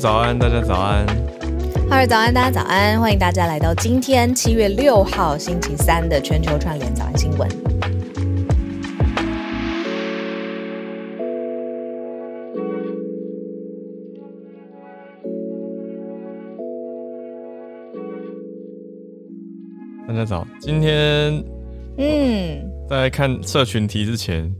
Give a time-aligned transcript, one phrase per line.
[0.00, 1.06] 早安，大家早安。
[1.90, 7.46] 哈尔早安，大家早安，欢迎大家来到今天七月六号星期三的全球串联早安新闻。
[20.08, 21.44] 大家早，今天
[21.98, 22.58] 嗯，
[22.88, 24.50] 在看社群题之前，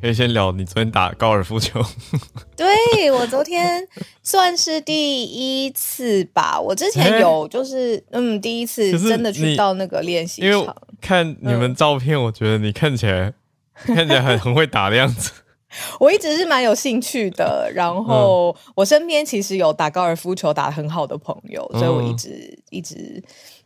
[0.00, 1.82] 可以先聊你昨天打高尔夫球。
[2.56, 3.86] 对我昨天
[4.22, 10.76] 算是第一次吧，我之前有就是嗯第一次真的去到那个练习因为场。
[11.00, 13.32] 看你们照片，我觉得你看起来
[13.86, 15.30] 看起来很很会打的样子。
[16.00, 23.22] 我一直是蛮有兴趣的，然后嗯我身边其实有打高尔夫球打得很好的朋友，所以我一嗯直一直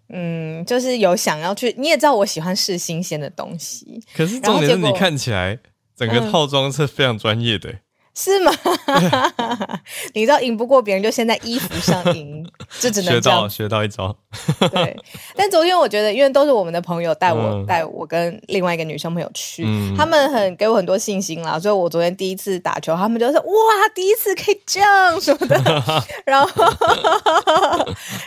[0.08, 1.74] 嗯，就是有想要去。
[1.78, 5.56] 你也知道我喜欢试新鲜的东西，可是重点是你看起来
[5.96, 7.80] 整个嗯套装是非常专业的、欸
[8.14, 8.52] 是吗？
[10.12, 12.46] 你知道赢不过别人，就先在衣服上赢，
[12.78, 14.14] 就只能学到学到一招。
[14.70, 14.94] 对，
[15.34, 17.64] 但昨天我觉得，因为都是我们的朋友带我嗯。
[17.64, 19.96] 带我跟另外一个女生朋友去，嗯。
[19.96, 25.56] 他们很给我很多信心啦，所以我昨天第一次打球，他们就说哇，第一次可以这样什么的，
[26.26, 26.68] 然后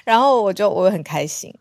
[0.03, 1.53] 然后我就我很开心，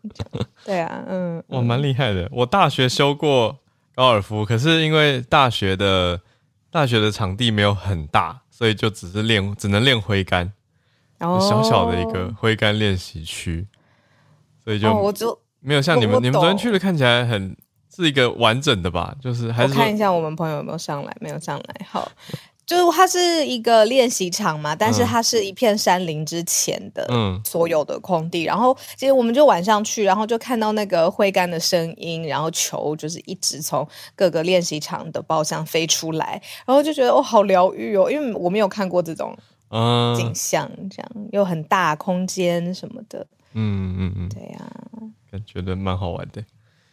[0.65, 2.27] 对啊，嗯，我，蛮厉害的。
[2.31, 3.55] 我大学修过
[3.95, 6.19] 高尔夫，可是因为大学的
[6.69, 10.51] 大学的场地没有很大，所以就只是练，只能练挥杆，
[11.19, 13.65] 小小的一个挥杆练习区，
[14.63, 17.55] 所以就哦，我就没有像你们你们昨天去的看起来很
[17.95, 19.15] 是一个完整的吧？
[19.21, 22.11] 就是还是说看一下我们朋友有没有上来，没有上来，好。
[22.65, 25.07] 就是它是一个练习场嘛，但是嗯。
[25.07, 27.39] 它是一片山林之前的，嗯。
[27.45, 39.35] 所有的空地，然后其实我们就晚上去，然后就看到那个挥杆的声音，然后球就是一直从各个练习场的包厢飞出来，然后就觉得哦，好疗愈哦，因为我没有看过这种
[40.17, 43.95] 景嗯象，这样又很大空间什么的，嗯。
[43.97, 44.71] 嗯嗯，对呀、
[45.31, 46.43] 感觉得蛮好玩的。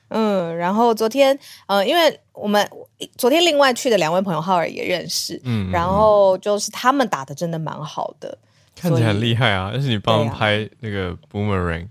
[0.08, 2.68] 嗯，然后昨天，呃，因为我们
[3.16, 8.36] 昨天另外去的两位朋友浩尔也认识，嗯，然后就是他们打的真的蛮好的，
[8.74, 9.70] 看起来很厉害啊！
[9.72, 11.88] 但是你帮拍那个 boomerang，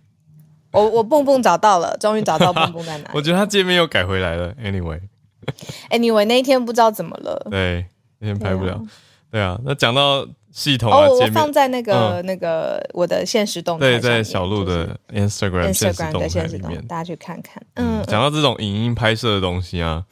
[0.72, 3.10] 我我蹦蹦找到了，终于找到蹦蹦在哪里。
[3.16, 4.54] 我觉得他界面又改回来了。
[4.56, 7.48] Anyway，Anyway，那一天不知道怎么了。
[7.50, 7.86] 对，
[8.20, 8.82] 那天拍不了
[9.30, 9.60] 对啊。
[9.64, 17.64] 那讲到系统啊，哦，我放在那个、那个我的现实动态对，在小鹿的 Instagram 现实 Instagram 动态的现实里面，动态大家去看看。
[17.76, 20.04] 嗯，嗯，讲到这种影音拍摄的东西啊，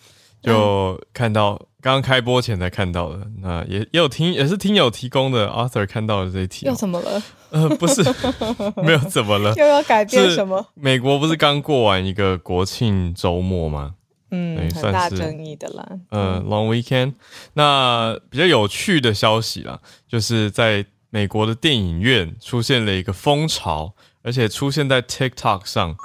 [0.42, 7.24] 就看到刚刚开播前才看到的，那也也有听也是听友提供的 Arthur 看到的这一题又哦，怎么了？
[7.52, 8.04] 呃，不是，
[8.84, 10.66] 没有怎么了，又要改变什么？
[10.76, 13.96] 美国不是刚过完一个国庆周末吗？
[14.32, 15.88] 嗯，对很大算是争议的啦。
[16.12, 17.14] 呃，Long Weekend。
[17.54, 25.96] 那比较有趣的消息啦，就是在美国的电影院出现了一个风潮，而且出现在 TikTok 上，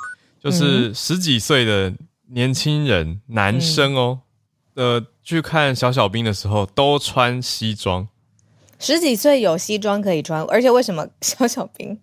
[0.42, 1.92] 就是十几岁的
[2.30, 4.20] 年轻人，男生哦，
[4.74, 8.08] 呃，去看小小兵的时候都穿西装，
[8.78, 11.98] 十几岁有西装可以穿，而且为什么小小兵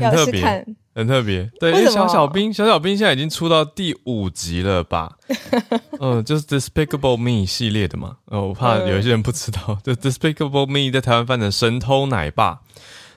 [0.00, 0.40] 要很特别。
[0.40, 0.76] 是看？
[0.96, 5.14] 很特别，对，因为小小兵，小小兵现在已经出到第五集了吧？
[6.00, 8.16] 嗯，就是 Despicable Me 系列的嘛。
[8.24, 12.60] 呃，我怕有一些人不知道，就 Despicable Me 在台湾翻成神偷奶爸。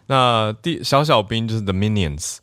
[0.07, 2.39] 那第小小兵就是 The Minions，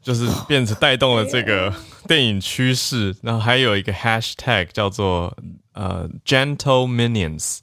[0.00, 1.74] 就是变成带动了这个
[2.06, 3.16] 电影趋势。
[3.22, 5.36] 然后还有一个 Hashtag 叫做
[5.76, 7.58] 呃 Gentle Minions，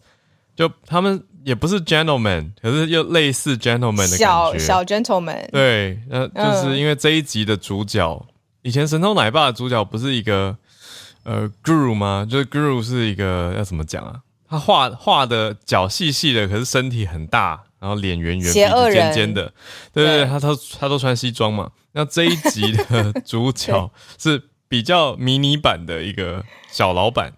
[0.56, 4.18] 就他们也不是 gentleman，可是又类似 gentleman 的感觉。
[4.18, 8.26] 小小 gentleman，对，那就是嗯因为这一集的主角，
[8.62, 10.56] 以前神偷奶爸的主角不是一个
[11.24, 12.26] 呃 Guru 吗？
[12.30, 14.22] 就是 Guru 是一个要怎么讲啊？
[14.48, 18.70] 他画画的脚细细的，可是身体很大，然后脸圆圆、尖
[19.14, 19.52] 尖的。
[19.92, 21.72] 对对对，对他都他都穿西装嘛。
[21.94, 27.34] 那这一集的 主角是比较迷你版的一个小老板。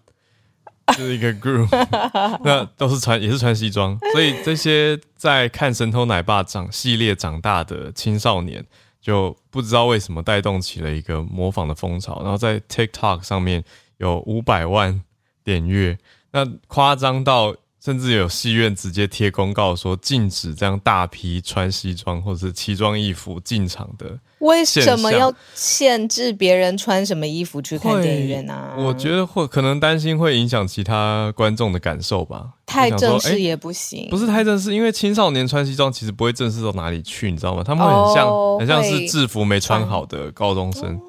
[0.88, 1.68] 就是一个 group，
[2.44, 8.66] 那都是穿也是穿西装，所以这些在看《神偷奶爸》长系列长大的青少年，
[9.02, 13.64] 就不知道为什么带动起了一个模仿的风潮，然后在 TikTok 上面
[13.98, 15.02] 有五百万
[15.44, 15.98] 点阅，
[16.32, 17.56] 那夸张到
[17.86, 28.74] 甚至有戏院直接贴公告说禁止这样大批穿西装或者是奇装异服进场的为什么要限制别人穿什么衣服去看电影院啊？
[28.76, 32.54] 我觉得会可能担心会影响其他观众的感受吧。
[32.66, 34.08] 太正式也不行。
[34.10, 37.64] 不是太正式，因为青少年穿西装其实不会正式到哪里去，你知道吗？
[37.64, 41.00] 他们很像、哦很像是制服没穿好的高中生，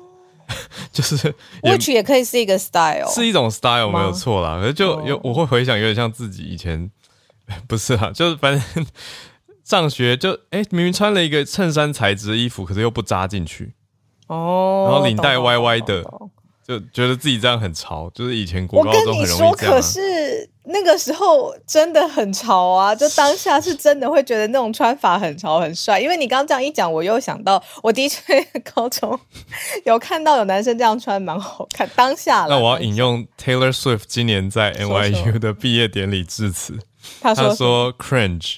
[0.92, 4.00] 就是也 which 也可以是一个 style，是一种 style 吗？
[4.00, 4.58] 没有错啦。
[4.60, 5.02] 可是就哦。
[5.06, 6.90] 有我会回想有点像自己以前，
[7.68, 8.86] 不是啊，就是反正
[9.64, 13.74] 上学就哎，明明穿了一个衬衫材质的衣服，可是又不扎进去，
[14.28, 16.04] 哦，然后领带歪歪的
[16.66, 19.80] 就觉得自己这样很潮，就是以前国高中很容易这样啊。
[19.80, 22.94] 是那个时候真的很潮啊！
[22.94, 26.00] 就当下是真的会觉得那种穿法很潮很帅。
[26.00, 28.22] 因为你刚刚这样一讲，我又想到，我的确
[28.74, 29.18] 高中
[29.84, 31.88] 有看到有男生这样穿，蛮好看。
[31.94, 36.78] 当下那我要引用 Taylor Swift 今年在 NYU 的毕业典礼致辞，
[37.20, 38.56] 他说 cringe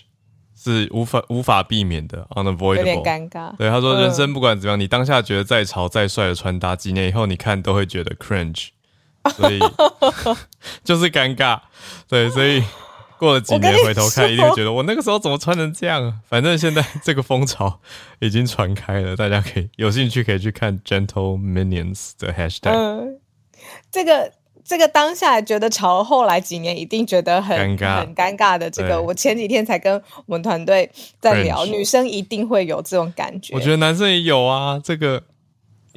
[0.56, 3.04] 是无法无法避免的有点，unavoidable。
[3.04, 3.56] 尴尬。
[3.56, 8.68] 对，他说嗯人生不管怎么样，你当下觉得再潮再帅的穿搭，几年以后你看都会觉得 cringe，
[9.36, 9.58] 所以
[10.84, 11.60] 就是尴尬。
[12.08, 12.62] 对，所以
[13.18, 16.14] 过了几年回头看，一定会觉得我那个时候怎么穿成这样啊？
[16.28, 17.80] 反正现在这个风潮
[18.20, 22.70] 已经传开了，大家可以有兴趣可以去看 Gentle Minions 的 hashtag。
[22.70, 23.18] 嗯，
[23.90, 24.32] 这个
[24.64, 28.70] 这个当下觉得潮，后来几年一定觉得很尴尬很尴尬的。
[28.70, 29.94] 这个我前几天才跟
[30.26, 30.90] 我们团队
[31.20, 33.54] 在聊，女生一定会有这种感觉。
[33.54, 35.22] 我觉得男生也有啊，这个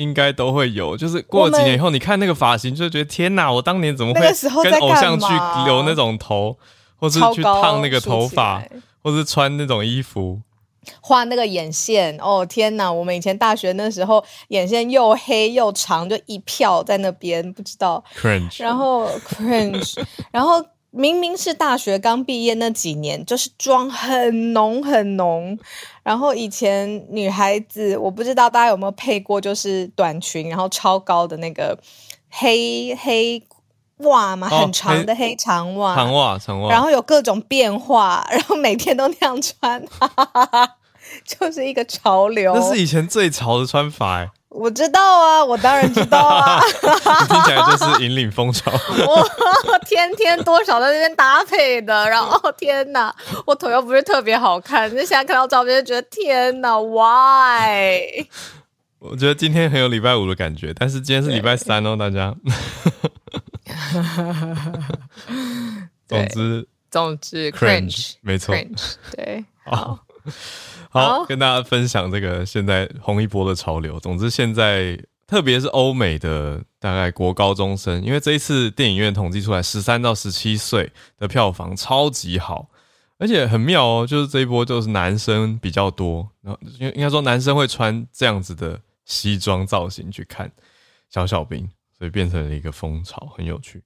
[0.02, 0.98] 应该都会有。
[0.98, 4.22] 就是过了几年以后，你看那个发型，就会觉得天哪，我当年怎么会
[4.64, 5.26] 跟偶像去
[5.66, 6.58] 留那种头，
[6.98, 8.64] 或是去烫那个头发，
[9.04, 10.42] 或是穿那种衣服。
[11.00, 12.92] 画那个眼线，哦天哪！
[12.92, 18.04] 我们以前大学那时候眼线又黑又长，就一票在那边，不知道。
[18.20, 20.04] cringe，然后 cringe，
[20.34, 25.56] 然后明明是大学刚毕业那几年，就是妆很浓很浓。
[26.04, 31.78] 然后以前女孩子，我不知道大家有没有配过，就是短裙，然后超高的那个
[32.30, 33.42] 黑黑
[33.98, 40.76] 袜嘛，哦很长的黑长袜，长袜长袜，然后有各种变化，然后每天都那样穿，哈哈哈哈，
[41.24, 42.54] 就是一个潮流。
[42.56, 46.60] 那是以前最潮的穿法，哎，我知道啊，我当然知道啊，
[47.22, 48.70] 你听起来就是引领风潮。
[49.08, 53.16] 我天天多少在那边搭配的，然后天哪，
[53.46, 58.26] 我腿又不是特别好看，就现在看到照片就觉得天哪，why？
[59.00, 62.36] 我觉得今天很有礼拜五的感觉，但是今天是礼拜三哦，大家。
[66.08, 68.54] 总之总之 cringe，没错。
[68.54, 69.98] cringe，对，好，
[70.90, 74.00] 好好，跟大家分享这个现在红一波的潮流。
[74.00, 82.68] 总之，现在特别是欧美的大概国高中生，因为这一次电影院统计出来，十三到十七岁的票房超级好，
[83.18, 90.52] 而且很妙哦，就是这一波就是男生比较多，然后应应该说男生会穿这样子的西装造型去看
[91.10, 93.82] 小小兵，所以变成了一个风潮，很有趣，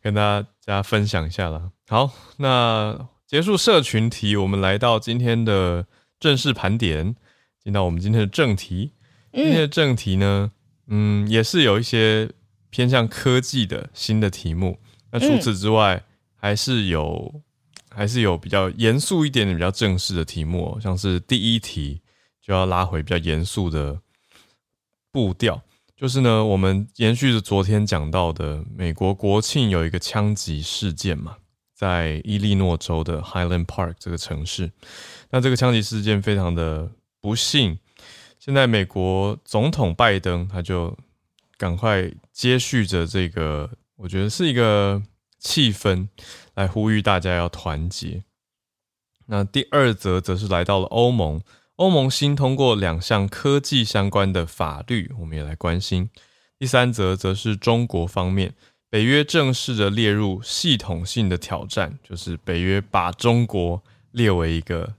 [0.00, 1.70] 跟大家分享一下啦。
[1.88, 2.98] 好，那
[3.30, 5.86] 结束社群题，我们来到今天的
[6.18, 7.14] 正式盘点，
[7.62, 8.90] 进到我们今天的正题。
[9.32, 10.50] 今天的正题呢，
[10.88, 12.28] 嗯，也是有一些
[12.70, 14.80] 偏向科技的新的题目。
[15.12, 16.02] 那除此之外，
[16.34, 17.40] 还是有
[17.88, 22.00] 还是有比较严肃一点的、比较正式的题目、哦，像是第一题
[22.42, 24.00] 就要拉回比较严肃的
[25.12, 25.62] 步调。
[25.96, 31.36] 就是呢，我们延续着昨天讲到的，美国国庆有一个枪击事件嘛，
[31.80, 34.70] 在伊利诺州的 Highland Park 这个城市。
[35.30, 36.90] 那这个枪击事件非常的
[37.22, 37.78] 不幸，
[38.38, 40.94] 现在美国总统拜登他就
[41.56, 45.02] 赶快接续着这个，我觉得是一个
[45.38, 46.06] 气氛，
[46.52, 48.24] 来呼吁大家要团结。
[49.24, 51.40] 那第二则则是来到了欧盟，
[51.76, 56.10] 欧盟新通过两项科技相关的法律，我们也来关心。
[56.58, 58.52] 第三则则是中国方面，
[58.90, 63.80] 北约正式的列入系统性的挑战，就是北约把中国
[64.10, 64.94] 列为一个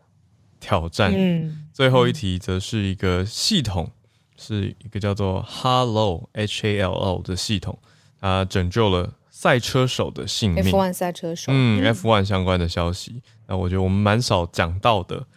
[0.62, 1.12] 挑战。
[1.14, 3.92] 嗯，最后一题则是一个系统，
[4.38, 7.78] 是一个叫做 Hello H A L O 的系统，
[8.22, 10.64] 它拯救了赛车手的性命。
[10.64, 15.28] F1 赛车手，嗯，F1 相关的消息，那我觉得我们蛮少讲到的，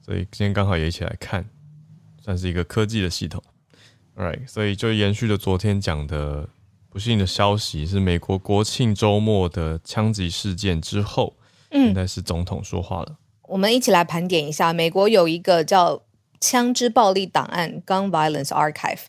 [0.00, 1.44] 所以今天刚好也一起来看，
[2.24, 3.42] 算是一个科技的系统。
[4.16, 6.48] Alright，所以就延续了昨天讲的
[6.90, 11.34] 不幸的消息，是美国国庆周末的枪击事件之后，
[11.70, 13.16] 现在是总统说话了。
[13.42, 16.02] 我们一起来盘点一下，美国有一个叫
[16.40, 19.02] “枪支暴力档案 ”（Gun Violence Archive），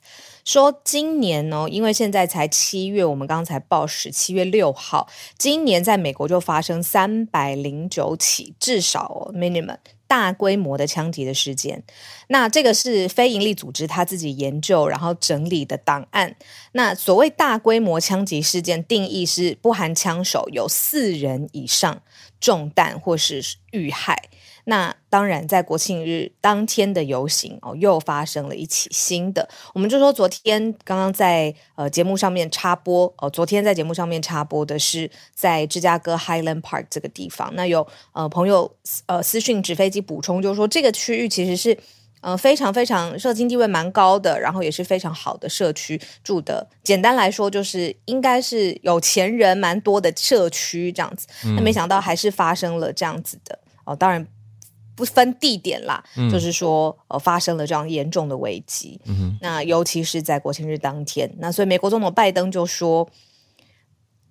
[0.43, 5.07] 说今年呢，因为现在才七月，我们刚才报时七月六号，
[5.37, 9.77] 今年在美国就发生三百零九起，至少、哦、minimum
[10.09, 11.83] 大规模的枪击的事件。
[12.29, 16.35] 那这个是非营利组织他自己研究然后整理的档案。
[16.71, 22.01] 那所谓大规模枪击事件定义是不含枪手，有四人以上
[22.41, 24.29] 中弹或是遇害。
[24.69, 29.49] 那当然，在国庆日当天的游行哦，又发生了一起新的。
[29.73, 37.51] 我们就说，昨天刚刚在呃节目上面插播哦，昨天在节目上面插播的是在芝加哥 Highland Park 这个地方。
[37.55, 38.71] 那有呃朋友
[39.07, 41.75] 呃私讯纸飞机补充，就是说这个区域其实是
[42.21, 46.67] 呃非常非常社经地位蛮高的，然后也是非常好的社区住的。
[46.83, 51.25] 简单来说，就是应该是有钱人蛮多的社区这样子。
[51.55, 54.27] 那没想到还是发生了这样子的哦，当然。
[54.99, 58.99] 不分地点啦，就是说，呃，发生了这样严重的危机。
[59.39, 63.09] 那尤其是在国庆日当天，那所以美国总统拜登就说，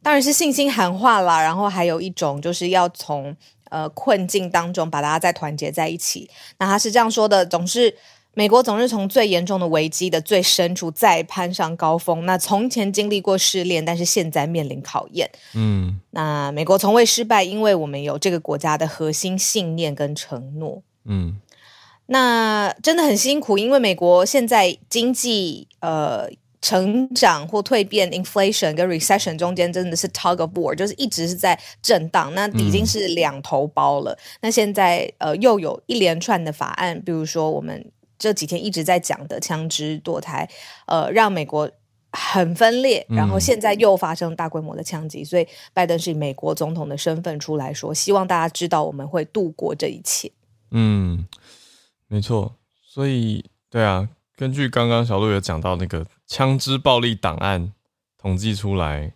[0.03, 3.35] 当然是信心喊话啦，然后还有一种就是要从
[3.71, 6.29] 呃困境当中把大家再团结在一起。
[6.59, 7.95] 那他是这样说的，总是。
[8.39, 12.25] 美国总是从最严重的危机的最深处再攀上高峰。
[12.25, 15.29] 那从前经历过试炼，但是现在面临考验。
[15.55, 20.81] 嗯，那美国从未失败，因为我们有这个国家的核心信念跟承诺。
[21.07, 21.41] 嗯，
[22.07, 26.29] 那真的很辛苦，因为美国现在经济呃
[26.63, 32.33] 成长或蜕变，inflation 跟 recession 中间真的是 tug of war，就是一直是在震荡。
[32.35, 34.17] 那已经是两头包了。
[34.41, 37.85] 那现在呃又有一连串的法案，比如说我们。
[38.19, 40.49] 这几天一直在讲的枪支堕胎，
[40.87, 41.71] 呃，让美国
[42.13, 50.33] 很分裂，然后现在又发生大规模的枪击，所以拜登是以美国总统的身份出来说，希望大家知道我们会度过这一切。
[50.71, 51.27] 嗯，
[52.07, 57.73] 没错，所以对啊，根据刚刚小鹿有讲到那个枪支暴力档案
[58.19, 59.13] 统计出来，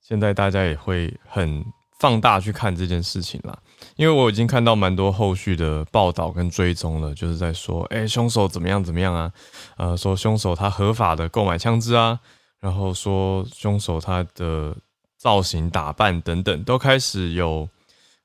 [0.00, 1.64] 现在大家也会很
[1.98, 3.58] 放大去看这件事情啦。
[3.96, 9.32] 因为我已经看到蛮多后续的报道跟追踪了，就是在说，哎，凶手怎么样怎么样啊？
[9.76, 12.18] 呃，说凶手他合法的购买枪支啊，
[12.60, 14.76] 然后说凶手他的
[15.18, 17.68] 造型打扮等等，都开始有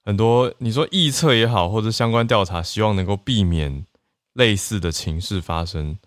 [0.04, 3.86] 很多你说臆测也好，或者相关调查，希望能够避免
[4.34, 5.98] 类似的情势发生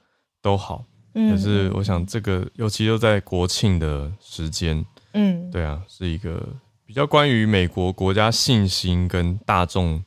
[0.40, 0.84] 都好。
[1.12, 6.40] 可是我想这个尤其又在国庆的时间，嗯，对啊，是一个。
[6.90, 10.02] 比较关于美国国家信心跟大众、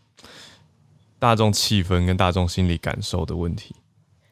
[1.17, 3.73] 大众气氛跟大众心理感受的问题，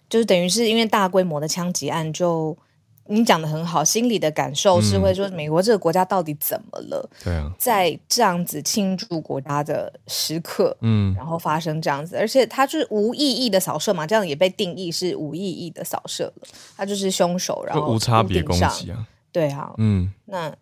[0.09, 2.57] 就是等于是因为大规模的枪击案，就
[3.05, 7.09] 你讲的很好，心理的感受是会说美国这个国家到底怎么了？
[7.23, 20.53] 对啊，在这样子庆祝国家的时刻，嗯，然后发生这样子，而且他就是无意义的扫射嘛，这样也被定义是无意义的扫射了，他就是凶手，然后无差别攻击啊，对啊，嗯，那。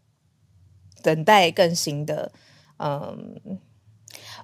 [1.02, 2.32] 等待更新的，
[2.78, 3.42] 嗯，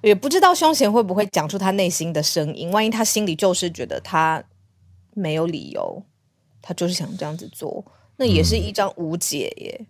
[0.02, 2.70] 也不知道凶嫌会不会讲出他内心的声音。
[2.70, 4.42] 万一他心里就是觉得他
[5.14, 6.02] 没有理由，
[6.60, 7.84] 他就是想这样子做，
[8.16, 9.86] 那也是一张无解耶。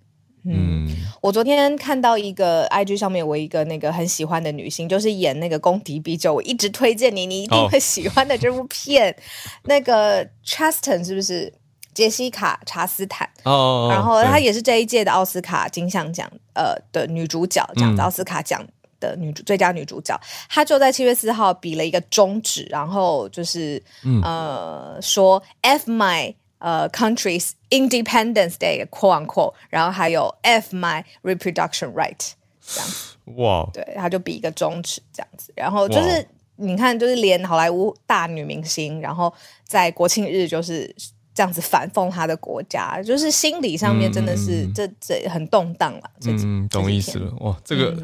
[0.49, 0.89] 嗯，
[1.21, 9.17] 我昨天看到一个 IG 上面，我一个那个很喜欢的女星，就是演那个《宫廷比酒》，我一直推荐你，你一定会喜欢的这部片。
[9.65, 11.53] 那个 Chaston 是不是？
[11.97, 18.63] 杰西卡·查斯坦，哦，然后她也是这一届的奥斯卡金像奖呃的女主角，这样子奥斯卡奖
[19.01, 20.15] 的女主最佳女主角，
[20.51, 23.83] 她就在七月四号比了一个中指，然后就是
[24.23, 32.87] 呃说 F my 呃 country's Independence Day quote unquote，然后还有 F my reproduction right 这样。
[32.91, 39.33] 子，哇，对，她就比一个中指这样子，然后就是你看，就是连好莱坞大女明星，然后
[39.67, 40.95] 在国庆日就是。
[41.37, 46.11] 这样子反讽他的国家，就是心理上面真的是这这很动荡了。
[46.25, 47.31] 嗯，懂意思了。
[47.41, 47.95] 哇，这个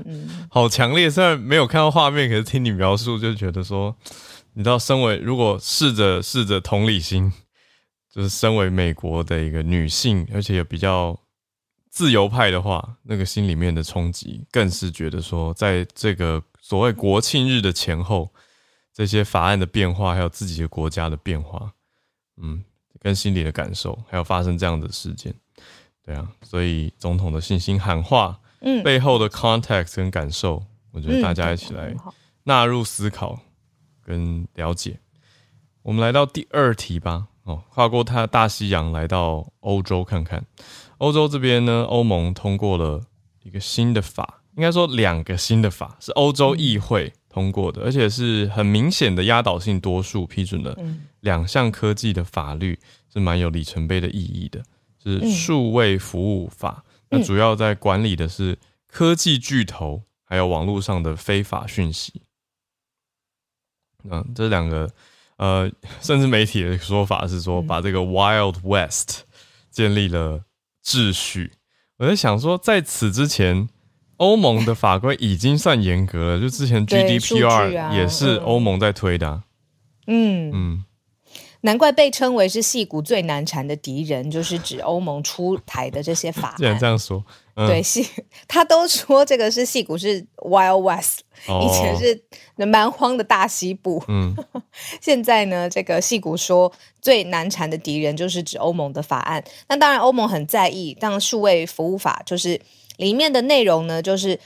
[0.50, 1.08] 好强烈。
[1.08, 3.96] 虽然没有看到画面，可是听你描述就觉得说，
[4.52, 7.32] 你知道，身为如果试着试着同理心，
[8.10, 11.18] 就是身为美国的一个女性，而且也比较
[11.90, 18.28] 自由派的话，那个心里面的冲击，更是觉得说，在这个所谓国庆日的前后，
[18.92, 21.72] 这些法案的变化，还有自己的国家的变化，
[22.36, 22.62] 嗯。
[23.02, 25.34] 跟心理的感受，还有发生这样的事件，
[26.04, 31.92] 对啊，所以总统的信心喊话，嗯，背后的 context 跟感受，我觉得大家一起来
[32.44, 33.36] 纳入思考
[34.04, 35.00] 跟了解。
[35.82, 40.44] 我们来到第二题吧，哦，跨过它大西洋来到欧洲看看。
[40.98, 43.02] 欧洲这边呢，欧盟通过了
[43.42, 50.76] 一个新的法，应该说两个新的法，是欧洲议会通过的，而且是很明显的压倒性多数批准了。
[51.20, 52.78] 两项科技的法律
[53.12, 54.62] 是蛮有里程碑的意义的，
[55.02, 62.22] 是数位服务法，那主要在管理的是科技巨头还有网络上的非法讯息。
[64.04, 64.90] 嗯，这两个
[65.36, 65.70] 呃，
[66.02, 69.22] 甚至媒体的说法是说，把这个 Wild West
[69.70, 70.44] 建立了
[70.84, 71.52] 秩序。
[71.98, 73.68] 我在想说，在此之前，
[74.22, 78.44] 欧盟的法规已经算严格了，就之前 GDPR 啊也是嗯。
[78.44, 79.42] 欧盟在推的啊、
[80.06, 80.84] 嗯，嗯，
[81.62, 86.56] 难怪被称为是戏骨最难缠的敌人，就是指欧盟出台的这些法案。
[86.56, 86.92] 既然这案。
[86.92, 87.24] 样说，
[87.54, 88.06] 嗯，对，戏
[88.46, 91.60] 他都说这个是戏骨是 Wild West，、哦。
[91.64, 92.22] 以前是
[92.66, 94.02] 蛮荒的大西部。
[94.06, 94.36] 嗯，
[95.02, 99.42] 现在呢，这个戏骨说最难缠的敌人就是指欧盟的法案。
[99.68, 102.60] 那当然，欧盟很在意，当然数位服务法就是
[103.02, 104.38] 里面的内容呢，就是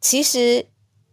[0.00, 0.66] 其实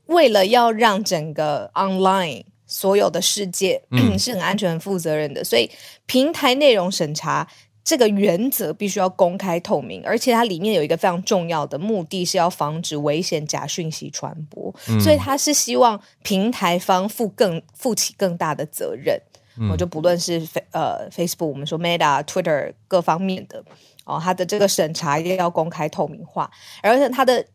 [0.06, 5.70] 为了要让整个 online 所有的世界、嗯 是很安全、很负责任的，所以
[6.06, 7.48] 平台内容审查。
[7.88, 19.22] 这个原则必须要公开透明，而且它里面有一个非常重要的目的是要防止危险假讯息传播，所以它是希望平台方负更负起更大的责任。
[19.72, 23.64] 我、就不论是呃 Facebook，我们说 Meta、Twitter 各方面的
[24.06, 26.50] 哦，它的这个审查一定要公开透明化，
[26.84, 27.46] 而且它的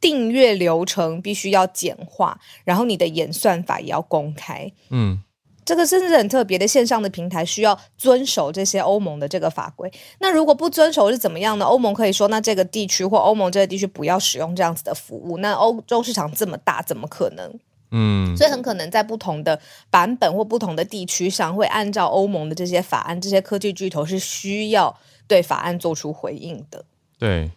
[0.00, 4.70] 订阅流程必须要简化，然后你的演算法也要公开。
[4.90, 5.18] 嗯，
[5.64, 9.90] 这个真是很特别的线上的平台，需要遵守这些欧盟的这个法规。
[10.20, 11.64] 那如果不遵守是怎么样呢？
[11.64, 15.38] 欧盟可以说，那这个地区或欧盟这个地区不要使用这样子的服务。
[15.38, 17.58] 那欧洲市场这么大，怎么可能？
[17.98, 24.94] 嗯，所以很可能在不同的版本或不同的地区上，会按照欧盟的这些法案，这些科技巨头是需要
[25.26, 26.84] 对法案做出回应的。
[27.18, 27.50] 对，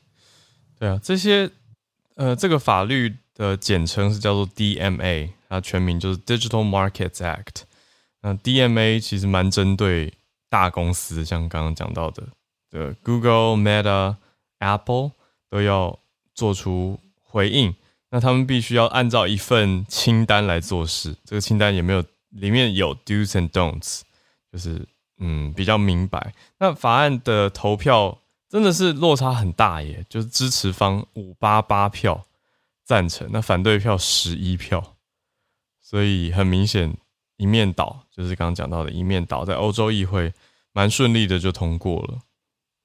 [0.80, 1.50] 对啊，这些
[2.16, 7.64] 呃，这个法律的简称是叫做 DMA，它全名就是 Digital Markets Act。
[8.22, 10.14] 那 DMA 其实蛮针对
[10.50, 12.24] 大公司，像刚刚讲到的，
[12.72, 14.16] 的 Google、Meta、
[14.60, 15.12] Apple
[15.50, 16.00] 都要
[16.34, 17.76] 做出回应。
[18.12, 24.02] 那他们必须要按照一份清单来做事，这个清单也没有里面有 do's and don'ts，
[24.52, 24.88] 就是
[25.20, 26.34] 嗯比较明白。
[26.58, 32.26] 那法案的投票真的是落差很大耶，就是支持方五八八票
[32.84, 34.96] 赞成，那反对票十一票，
[35.80, 36.98] 所以很明显
[37.38, 40.34] 一面倒，就是刚刚讲到的一面倒，在欧洲议会
[40.74, 42.20] 蛮顺利的就通过了。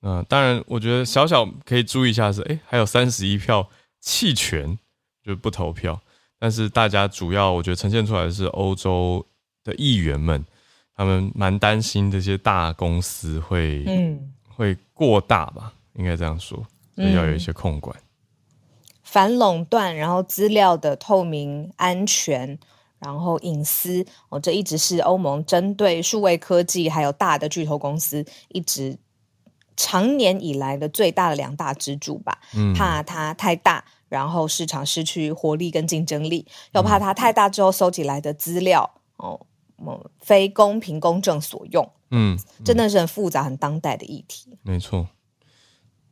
[0.02, 3.70] 嗯当然，我觉得小小可以注意一下是，诶，还有三十一票
[4.01, 4.79] 弃权，
[5.25, 6.01] 就不投票。
[6.39, 9.25] 但是大家主要我觉得呈现出来的是欧洲
[9.63, 10.45] 的议员们，
[10.95, 16.63] 他们蛮担心这些大公司会嗯，会过大吧，应该这样说，
[16.95, 17.97] 所以要有一些控管。
[19.03, 22.59] 反垄断，然后资料的透明、安全，
[22.99, 28.99] 然后隐私，哦，这一直是欧盟针对数位科技还有大的巨头公司一直
[29.77, 32.39] 常年以来的最大的两大支柱吧。
[32.57, 39.40] 嗯，怕它太大，然后市场失去活力跟竞争力；又怕它太大之后收集来的资料哦，
[39.79, 44.57] 嗯非公平公正所用，嗯，真的是很复杂、很当代的议题。
[44.62, 45.07] 没错，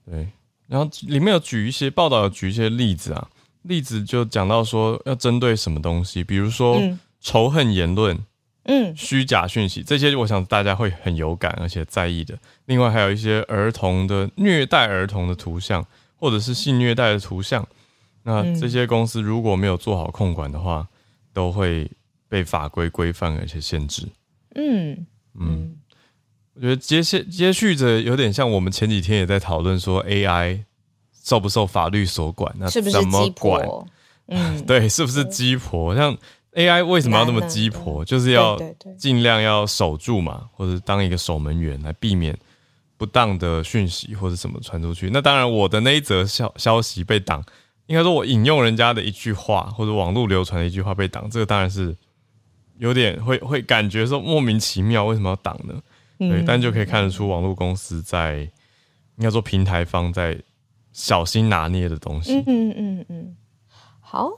[0.05, 0.28] 对。
[0.68, 3.28] 然后里面有举一些报道，有举一些例子啊，
[3.62, 8.18] 例子就讲到说要针对什么东西，比如说嗯仇恨言论、
[8.64, 12.38] 嗯虚假讯息，这些我想大家会很有感而且在意的。
[12.64, 15.85] 另外还有一些儿童的虐待儿童的图像，
[16.16, 17.68] 或者是性虐待的图像，
[18.22, 20.87] 那嗯这些公司如果没有做好控管的话，
[21.32, 21.90] 都会
[22.28, 24.06] 被法规规范而且限制。
[24.54, 25.06] 嗯
[25.38, 25.76] 嗯
[26.54, 30.62] 我觉得接续接续着有点像我们前几天也在讨论说 AI
[31.24, 33.64] 受不受法律所管，那是不是怎么鸡管？
[33.64, 33.88] 婆？
[34.26, 35.96] 嗯， 对，是不是鸡婆？
[35.96, 36.16] 像
[36.52, 38.04] AI 为什么要那么鸡婆？
[38.04, 38.58] 就是要
[38.98, 42.37] 尽量要守住嘛，或者当一个守门员来避免
[42.98, 45.08] 不当的讯息或者什么传出去。
[45.11, 47.42] 那当然，我的那一则消消息被挡，
[47.92, 51.94] 应该说我引用人家的一句话或者网络流传的一句话被挡，这个当然是
[52.78, 55.74] 有点会会感觉说莫名其妙，为什么要挡呢？
[56.18, 58.38] 对，嗯但就可以看得出网络公司在
[59.16, 60.40] 应该说平台方在
[60.90, 62.33] 小心拿捏的东西。
[62.33, 63.37] 嗯嗯嗯嗯，
[64.00, 64.31] 好，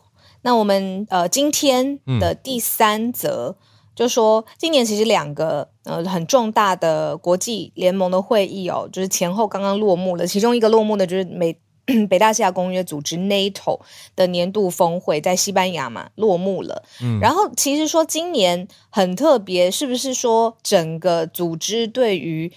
[0.42, 3.56] 那我们呃今天的第三则。
[3.94, 10.26] 就说今年其实两个呃很重大的国际联盟的会议哦，就是前后刚刚落幕了。
[10.26, 11.56] 其中一个落幕的就是美
[12.08, 13.80] 北大西洋公约组织 NATO
[14.16, 16.84] 的年度峰会在西班牙嘛落幕了。
[17.02, 22.52] 嗯然后其实说今年很特别，是不是说整个组织对于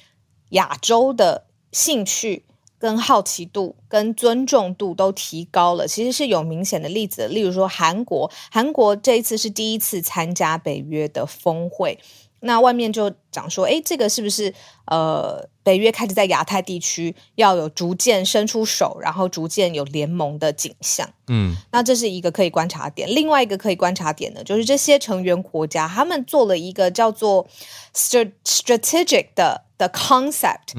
[0.49, 2.43] 亚洲的兴趣？
[2.79, 7.27] 跟好奇度、跟尊重度都提高了，其实是有明显的例子的。
[7.27, 11.97] 例如说，韩国，韩国这一次是第一次参加北约的峰会，
[12.41, 14.53] 那外面就讲说，诶，这个是不是
[14.85, 21.09] 呃，北约开始在亚太地区要有逐渐伸出手，然后逐渐有联盟的景象？
[21.27, 21.55] 嗯。
[21.71, 23.09] 那这是一个可以观察点。
[23.09, 27.47] 另外一个可以观察点呢，就是这些成员国家他们做了一个叫做
[27.93, 30.75] “strategic” 的的 concept，、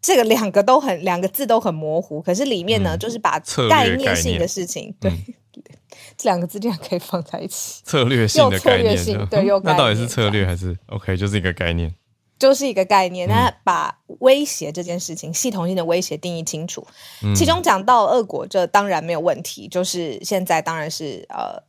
[0.00, 2.98] 这个两个都很两个字都很模糊，可是里面呢，嗯。
[2.98, 5.12] 就是把概念性的事情，对，
[6.16, 11.16] 这两个字竟然可以放在一起，策略性的概念，性对又那到底是策略还是 OK？
[11.16, 11.94] 就是一个概念。
[12.38, 13.28] 就是一个概念。
[13.28, 16.86] 那嗯把威胁这件事情，系统性的威胁定义清楚，
[17.22, 21.62] 嗯其中讲到俄国，这当然没有问题，就是现在当然是呃。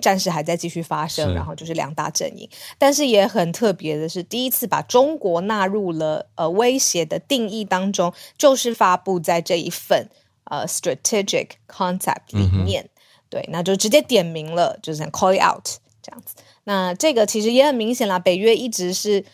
[0.00, 10.08] 战事还在继续发生，然后就是两大阵营，但是也很特别的是，第一次把中国纳入了呃威胁的定义当中，就是发布在这一份
[10.44, 12.88] 呃 strategic concept 里面，
[13.32, 15.64] 对，那就直接点名了，就是 call it out
[16.02, 16.34] 这样子。
[16.64, 19.24] 那这个其实也很明显啦，北约一直是。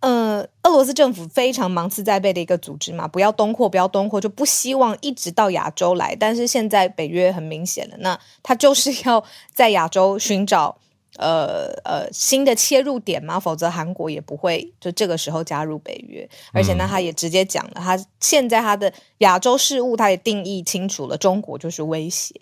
[0.00, 6.14] 呃，俄罗斯政府非常芒刺在背的一个组织嘛，不要东扩，不要东扩，就不希望一直到亚洲来。
[6.14, 10.76] 但是现在北约很明显了，那他就是要在亚洲寻找
[11.18, 16.28] 呃呃新的切入点嘛，否则韩国也不会就这个时候加入北约。
[16.52, 22.34] 而且呢，他也直接讲了，他现在他的亚洲事务他也定义清楚了，中国就是威胁。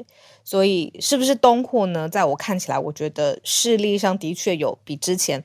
[0.44, 2.08] 所以是不是东扩呢？
[2.08, 5.44] 在我看起来，我觉得势力上的确有比之前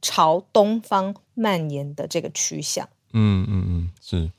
[0.00, 2.88] 朝东方蔓延的这个趋向。
[3.12, 4.30] 嗯嗯嗯，是。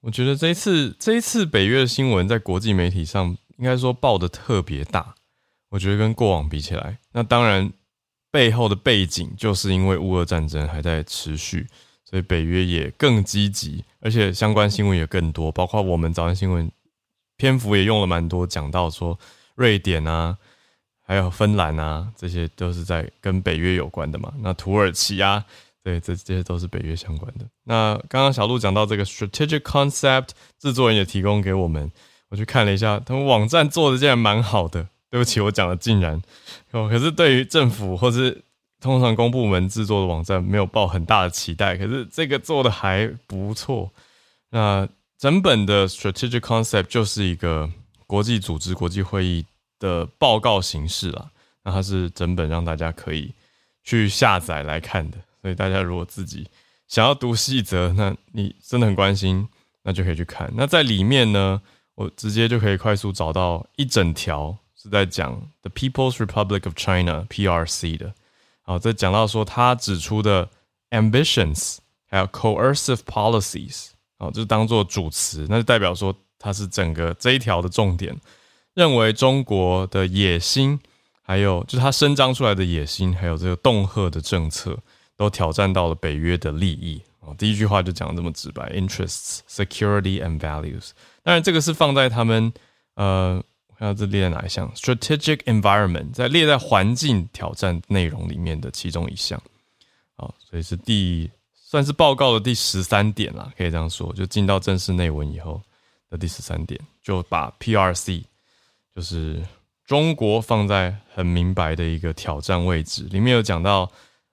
[0.00, 5.16] 我觉得这一次这一次北约的新闻在国际媒体上应该说报的特别大。
[5.70, 7.70] 我觉得跟过往比起来，那当然
[8.30, 11.66] 背后的背景就是因为乌俄战争还在持续，
[12.04, 16.70] 所以北约也更积极，而且相关新闻也更多，包括我们早安新闻
[17.36, 19.18] 篇幅也用了蛮多，讲到说
[19.54, 20.38] 瑞典啊，
[21.02, 24.32] 还有芬兰啊，这些都是在跟北约有关的嘛。
[24.38, 25.44] 那土耳其啊，
[25.82, 27.46] 对，这这些都是北约相关的。
[27.64, 30.28] 那刚刚小鹿讲到这个 strategic concept，
[30.58, 31.90] 制作人也提供给我们，
[32.30, 34.88] 我去看了一下，他们网站做的竟然蛮好的。
[35.10, 36.20] 对不起，我讲的竟然
[36.72, 38.42] 哦，可是对于政府或是
[38.80, 43.90] 通常公部门制作的网站没有抱很大的期待，可是这个做的还不错。
[44.50, 47.70] 那整本的 strategic concept 就是一个
[48.06, 49.44] 国际组织、国际会议
[49.78, 51.30] 的报告形式啦。
[51.64, 53.32] 那它是整本让大家可以
[53.82, 56.46] 去下载来看的，所以大家如果自己
[56.86, 59.48] 想要读细则，那你真的很关心，
[59.82, 60.50] 那就可以去看。
[60.54, 61.60] 那在里面呢，
[61.94, 68.14] 我直接就可以快速找到一整条是在讲 The People's Republic of China (PRC) 的。
[68.62, 70.48] 啊，这讲到说他指出的
[70.90, 73.88] ambitions 还有 coercive policies，
[74.18, 78.16] 好，就当做主词，那就代表说它是整个这一条的重点。
[78.74, 80.78] 认为中国的野心，
[81.22, 84.78] 还有就是他伸张出来的野心，还有这个恫吓的政策，
[85.16, 87.02] 都挑战到了北约的利益。
[87.20, 90.90] 哦，第一句话就讲的这么直白：interests, security and values。
[91.24, 92.52] 当然，这个是放在他们
[92.94, 93.42] 呃，
[93.78, 99.40] 看到这列在哪一项？strategic environment，在列在环境挑战内容里面的其中一项。
[100.16, 105.62] 好，所以是第算是报告的第十三点啦，可以这样说，就进到正式内文以后
[106.10, 108.24] 的第十三点，就把 PRC
[108.96, 109.40] 就是
[109.86, 113.88] 中国放在很明白的一个挑战位置，里面有讲到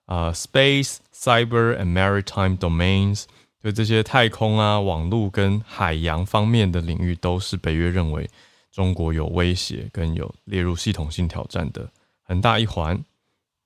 [0.06, 3.26] 啊、，space、cyber and maritime domains，
[3.62, 8.28] 就这些太空啊、网络跟海洋方面的领域，都是北约认为
[8.76, 11.90] 中国有威胁跟有列入系统性挑战的
[12.22, 13.02] 很大一环。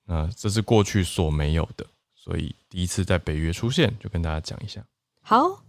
[0.07, 4.81] 那这是过去所没有的，所以第一次在北约出现，就跟大家讲一下。
[5.21, 5.65] 好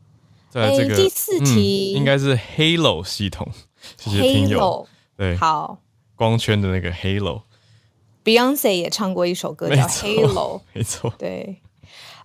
[0.52, 3.52] 再来这个、诶第四题嗯应该是 Halo 系统，
[3.98, 4.60] 谢谢听友。
[4.60, 5.82] ，Halo，对，好
[6.16, 11.60] 光圈的那个 Halo，，Beyonce 也唱过一首歌叫《Halo》，没错，对。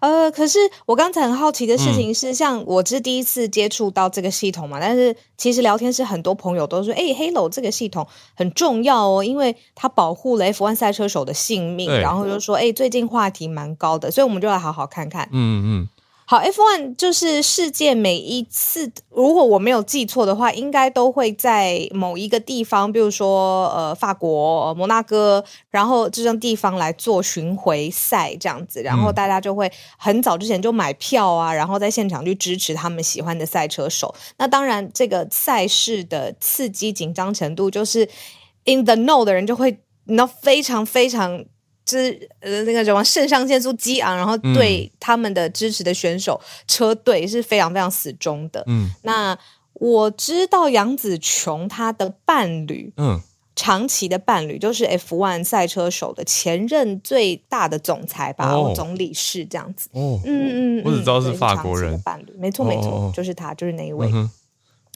[0.01, 12.01] 呃，可是我刚才很好奇的事情是，像我是第一次接触到这个系统嘛，但是其实聊天室很多朋友都说，哎，Halo 这个系统很重要哦，因为它保护了 F1 赛车手的性命，对。
[12.01, 15.29] 然后就说，哎，最近话题蛮高的，所以我们就来好好看看。
[15.33, 15.89] 嗯嗯，
[16.29, 34.13] 好，F1 就是世界每一次，如果我没有记错的话，应该都会在某一个地方，比如说呃法国、呃摩纳哥，然后这种地方来做巡回赛这样子，然后大家就会很早之前就买票啊，然后在现场去支持他们喜欢的赛车手。
[34.39, 38.09] 那当然，这个赛事的刺激紧张程度，就是
[38.65, 41.45] in the know 的人就会，你知道非常非常。
[41.87, 48.63] 就是呃那个什么肾上腺素激昂，然后对他们的支持的选手、车队是非常非常死忠的。
[48.67, 49.39] 嗯那
[49.75, 53.21] 我知道杨紫琼她的伴侣，嗯，
[53.55, 59.89] 长期的伴侣就是 F1 赛车手的前任最大的总裁吧，哦总理事这样子。
[59.93, 64.11] 哦，嗯嗯，我只知道是法国人的伴侣，没错没错，就是他，就是那一位。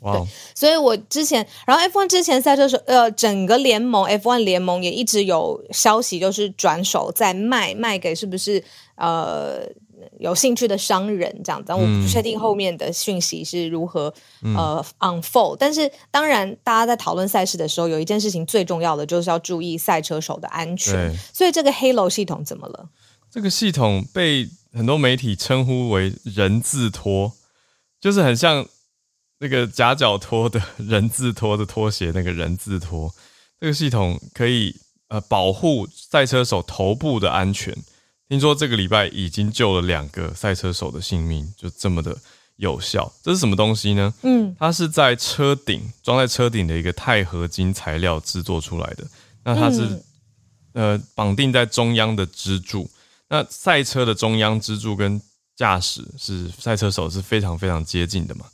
[0.00, 8.62] 哇哦，所以我之前，然后 F1 之前赛车手，呃，整个联盟 F1 联盟也一直有消息，就是转手在卖，卖给是不是
[8.96, 9.60] 呃
[10.18, 11.72] 有兴趣的商人这样子。
[11.72, 14.12] 我不确定后面的讯息是如何
[14.56, 21.14] 呃 unfold，但是当然，大家在讨论赛事的时候，有一件事情最重要的就是要注意赛车手的安全。
[21.34, 22.88] 所以这个 Halo 系统怎么了？
[23.30, 27.32] 这个系统被很多媒体称呼为“人字拖”，
[28.00, 28.66] 就是很像
[29.40, 33.12] 那个夹脚拖的 人字拖的拖鞋那个人字拖。
[33.58, 34.74] 这个系统可以
[35.08, 37.76] 呃保护赛车手头部的安全。
[38.28, 42.16] 听说这个礼拜已经救了两个赛车手的性命，就这么的
[42.56, 43.12] 有效。
[43.22, 44.14] 这是什么东西呢？
[44.22, 49.04] 嗯，它是在车顶装在车顶的一个钛合金材料制作出来的。
[49.42, 50.00] 那它是
[50.74, 52.88] 呃绑定在中央的支柱。
[53.28, 55.20] 那赛车的中央支柱跟
[55.56, 58.46] 驾驶是赛车手是非常非常接近的嘛，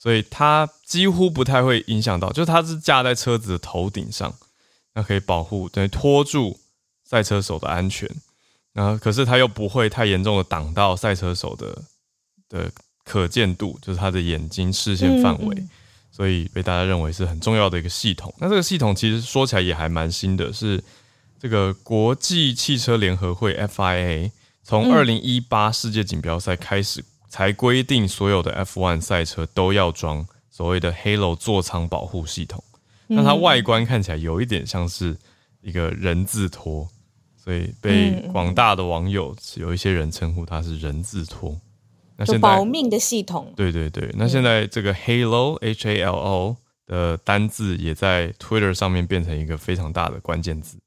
[0.00, 4.34] 所以它几乎不太会影响到，就是它是架在车子的头顶上。
[4.92, 6.58] 那可以保护，等于拖住
[7.04, 8.10] 赛车手的安全，
[8.72, 11.82] 然后可是它又不会太严重的挡到赛车手的
[12.48, 12.72] 的
[13.04, 15.64] 可见度，就是他的眼睛视线范围，
[16.10, 18.34] 所以被大家认为是很重要的一个系统。
[18.38, 20.82] 那这个系统其实说起来也还蛮新的，是
[21.38, 24.32] 这个国际汽车联合会 FIA
[24.64, 32.62] 从二零一八世界锦标赛开始才规定，所有的 F1 赛车都要装所谓的 Halo 座舱保护系统。
[33.06, 35.16] 那它外观看起来有一点像是
[35.60, 36.88] 一个人字拖，
[37.36, 41.56] 所以被广大的网友有一些人称呼它是人字拖。
[42.16, 43.52] 那现在保命的系统。
[43.56, 50.78] 对对对，那现在这个 Halo H A L O 的单字也在 Twitter 上面变成一个非常大的关键字。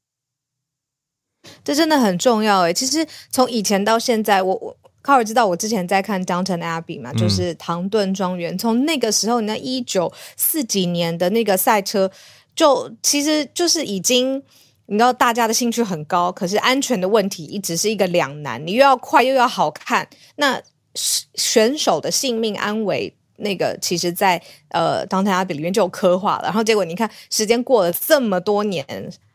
[1.63, 2.73] 这真的很重要哎！
[2.73, 4.77] 其实从以前到现在，我我。
[5.03, 8.57] 卡尔知道我之前在看《Downton Abbey》嘛，就是唐顿庄园。
[8.57, 12.09] 从那个时候，那一九四几年的那个赛车，
[12.55, 14.41] 就其实就是已经，
[14.85, 18.65] 你知道大家的兴趣很高，可是安全的问题一直是一个两难。
[18.65, 20.61] 你又要快又要好看，那
[20.95, 23.13] 选手的性命安危。
[23.37, 28.85] 那个其实，在呃《当天阿比》里面就有刻画了，然后结果你看，时间过了这么多年，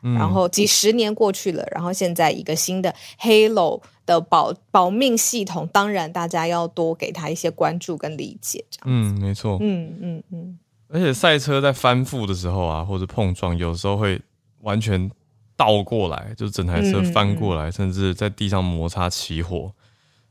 [0.00, 8.64] 然后几十年过去了，然后现在一个新的 Halo 的保保命系统，当然大家要多给他一些关注跟理解。
[8.70, 9.58] 这样嗯，没错。
[9.60, 10.58] 嗯嗯嗯。
[10.88, 14.20] 而且赛车在翻覆的时候啊，或者碰撞，有时候会
[14.60, 15.10] 完全
[15.56, 19.72] 倒过来，就整台车翻过来，甚至在地上摩擦起火，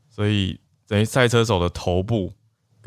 [0.08, 2.32] 所以等于赛车手的头部。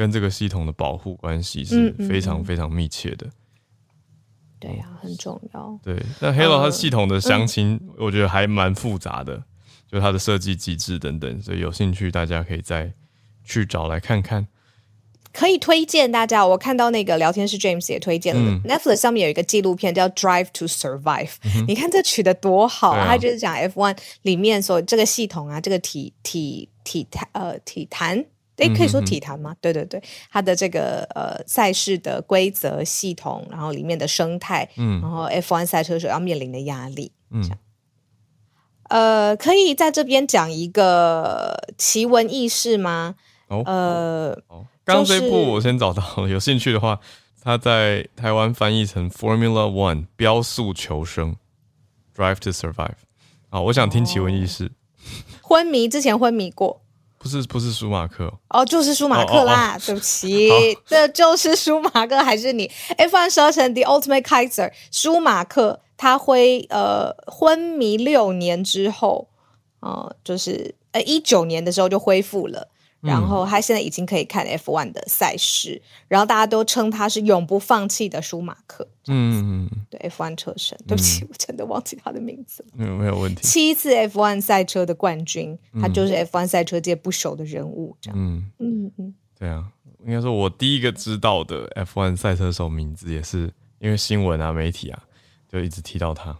[0.01, 3.27] 跟这个系统的保护关系是非常非常密切的。
[4.59, 5.79] 对呀，很重要。
[5.83, 9.43] 对，那 Halo 它系统的详情，我觉得还蛮复杂的，
[9.91, 12.91] 就它的设计机制等等，所以有兴趣大家可以再
[13.43, 14.47] 去找来看看。
[15.31, 21.29] 可以推荐大家，我看到那个聊天室 James 也推荐了 Netflix 上面有一个纪录片叫《Drive to Survive》，
[21.67, 28.25] 你看这取得多好，啊他就是讲 F1 里面所这个系统啊，这个体体体坛呃体坛。
[28.61, 29.55] 诶，可以说体坛吗？
[29.59, 37.43] 对对对，它的这个呃赛事的规则系统，然后里面的生态，嗯，然后 F1 赛车手要面临的压力，嗯，
[38.89, 43.15] 呃，可以在这边讲一个奇闻异事吗？
[43.47, 44.37] 哦，呃，
[44.85, 46.99] 刚这部我先找到了， 有兴趣的话，
[47.41, 51.35] 它在台湾翻译成 Formula One 标速求生
[52.15, 52.95] ，Drive to Survive。
[53.49, 54.71] 好，我想听奇闻异事。
[55.41, 56.81] 昏迷之前昏迷过。
[57.21, 60.49] 不是不是舒马克哦，就是舒马克啦，对不起，
[60.87, 62.67] 这就是舒马克还是你？
[62.97, 69.27] F1 十成 The Ultimate Kaiser，舒马克他会呃昏迷六年之后，
[69.81, 72.67] 呃，就是呃一九年的时候就恢复了。
[73.01, 78.87] 然后他现在已经可以看 F1 的赛事，然后大家都称他是永不放弃的舒马克。
[79.07, 82.69] 嗯，对，F1 车神，对不起，我真的忘记他的名字了。
[82.73, 83.41] 没有没有问题。
[83.41, 87.97] 七次 F1 赛车的冠军，他就是 F1 赛车界不朽的人物。
[87.99, 89.65] 这样，嗯嗯嗯，对啊，
[90.05, 95.03] 应该说我第一个知道的 F1 赛车手名字，也是因为新闻啊、媒体啊，
[95.51, 96.37] 就一直提到他。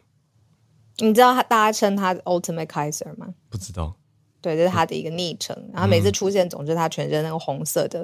[0.97, 3.33] 你知道他大家称他 Ultimate Kaiser 吗？
[3.49, 3.95] 不知道。
[4.41, 5.55] 对，这是他的一个昵称。
[5.71, 7.99] 然后每次出现，总之他全身那个红色的，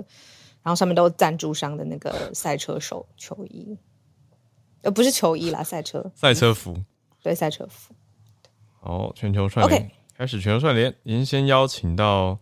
[0.64, 3.78] 然后上面都是赞助商的那个赛车手球衣，
[4.84, 6.78] 呃，不是球衣啦，赛车赛车服，
[7.22, 7.94] 对，赛车服。
[8.80, 12.40] 好，全球串联开始，全球串联，您先邀请到，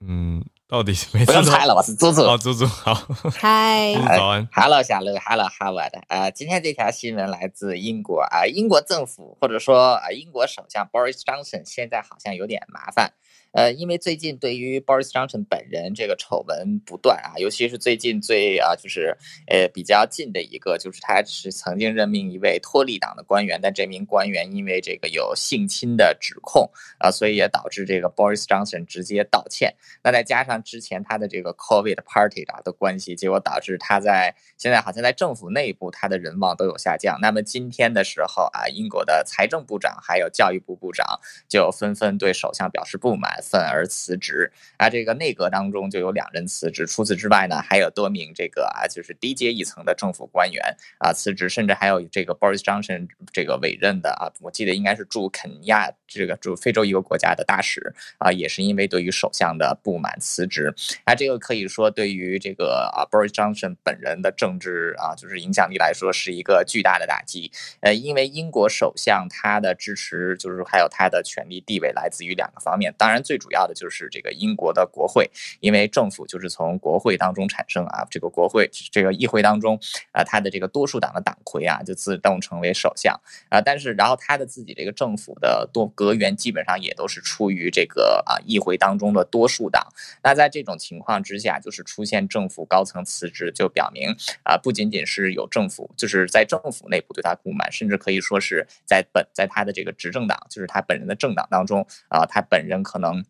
[0.00, 0.44] 嗯。
[0.74, 2.26] 到底是不用猜了，我是猪猪。
[2.26, 2.92] 好，猪猪好。
[3.36, 4.48] 嗨， 早安。
[4.52, 5.16] Hello，小乐。
[5.24, 6.02] Hello，How are 的？
[6.08, 13.12] 呃，今天这条新闻来自英国啊，英国政府或者说啊，英国首相 Boris Johnson 现在好像有点麻烦。
[13.54, 29.72] 呃，因为最近对于 Boris Johnson 本人这个丑闻不断啊，尤其是最近最啊就是呃比较近的一个，就是他是曾经任命一位脱离党的官员，但这名官员因为这个有性侵的指控啊，所以也导致这个 Boris Johnson 直接道歉。
[30.02, 37.20] 那再加上之前他的这个 COVID party 啊的关系，结果导致他在现在好像在政府内部他的人望都有下降。
[37.22, 43.43] 那么今天的时候啊，英国的财政部长还有教育部部长就纷纷对首相表示不满。
[43.44, 44.88] 愤而辞职啊！
[44.88, 46.86] 这个内阁当中就有两人辞职。
[46.86, 60.74] 除此之外呢，还有多名这个啊，就是低阶一层的政府官员啊辞职，甚至还有这个 Boris Johnson 这个委任的啊，我记得应该是驻肯尼亚这个驻非洲一个国家的大使啊，也是因为对于首相的不满辞职。
[61.04, 67.52] 啊，这个可以说对于这个啊 Boris Johnson 本人的政治啊，就是影响力来说是一个巨大的打击。
[67.80, 73.33] 呃，因为英国首相他的支持就是还有他的权力地位来自于两个方面，当然最。
[73.34, 79.76] 最主要的就是这个英国的国会，因为政府就是从国会当中产生啊，这个国会这个议会当中
[80.12, 83.60] 啊，他的这个多数党的党魁啊，就自动成为首相啊。
[83.60, 89.84] 但是，然后他的自己这个政府的多阁员基本上也都是出于这个啊议会当中的多数党。
[90.22, 103.23] 那在这种情况之下，就是出现政府高层辞职，就表明啊，不仅仅是有政府，就是在政府内部对他不满，甚至可以说是在本在他的这个执政党，就是他本人的政党当中啊，他本人可能。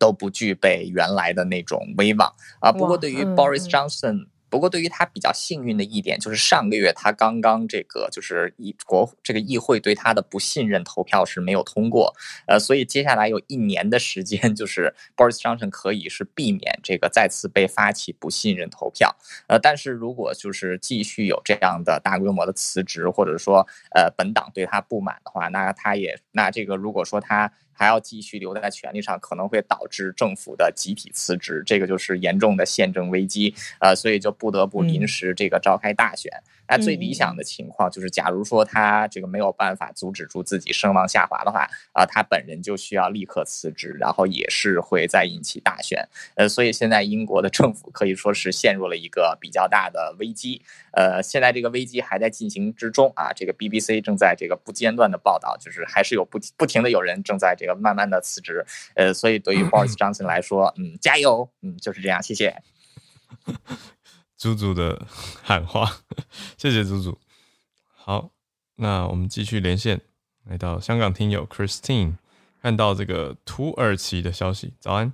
[0.00, 2.72] 都不具备原来的那种威望啊。
[2.72, 12.12] 不过对于 Boris Johnson，不过对于他比较幸运的一点就是上个月他刚刚这个就是议国这个议会对他的不信任投票是没有通过，
[12.46, 19.16] 呃，所以接下来有一年的时间，就是 Boris Johnson 可以是避免这个再次被发起不信任投票。
[19.46, 27.52] 呃，但是如果就是继续有这样的大规模的辞职，或者说呃本党对他不满的话，那他也那这个如果说他。
[27.72, 36.32] 还要继续留在权力上，可能会导致政府的集体辞职，这个就是严重的宪政危机，呃，所以就不得不临时这个召开大选。
[36.72, 46.08] 那最理想的情况就是，假如说他这个没有办法阻止住自己声望下滑的话，啊，他本人就需要立刻辞职，然后也是会再引起大选。
[46.36, 50.62] 呃，所以现在英国的政府可以说是陷入了一个比较大的危机。
[50.92, 58.64] 呃，现在这个危机还在进行之中啊，这个 BBC 正在这个不间断的报道，就是还是有不不停的有人正在这个慢慢的辞职。
[58.94, 62.62] 呃，所以对于 Boris Johnson 来说，嗯，加油，嗯，就是这样，谢谢。
[64.40, 64.98] 猪猪的
[65.42, 65.84] 喊话，
[66.56, 67.18] 谢谢猪猪。
[67.94, 68.30] 好，
[68.76, 70.00] 那我们继续连线，
[70.48, 72.14] 来到香港听友 Christine，
[72.62, 75.12] 看到这个土耳其的消息，早安。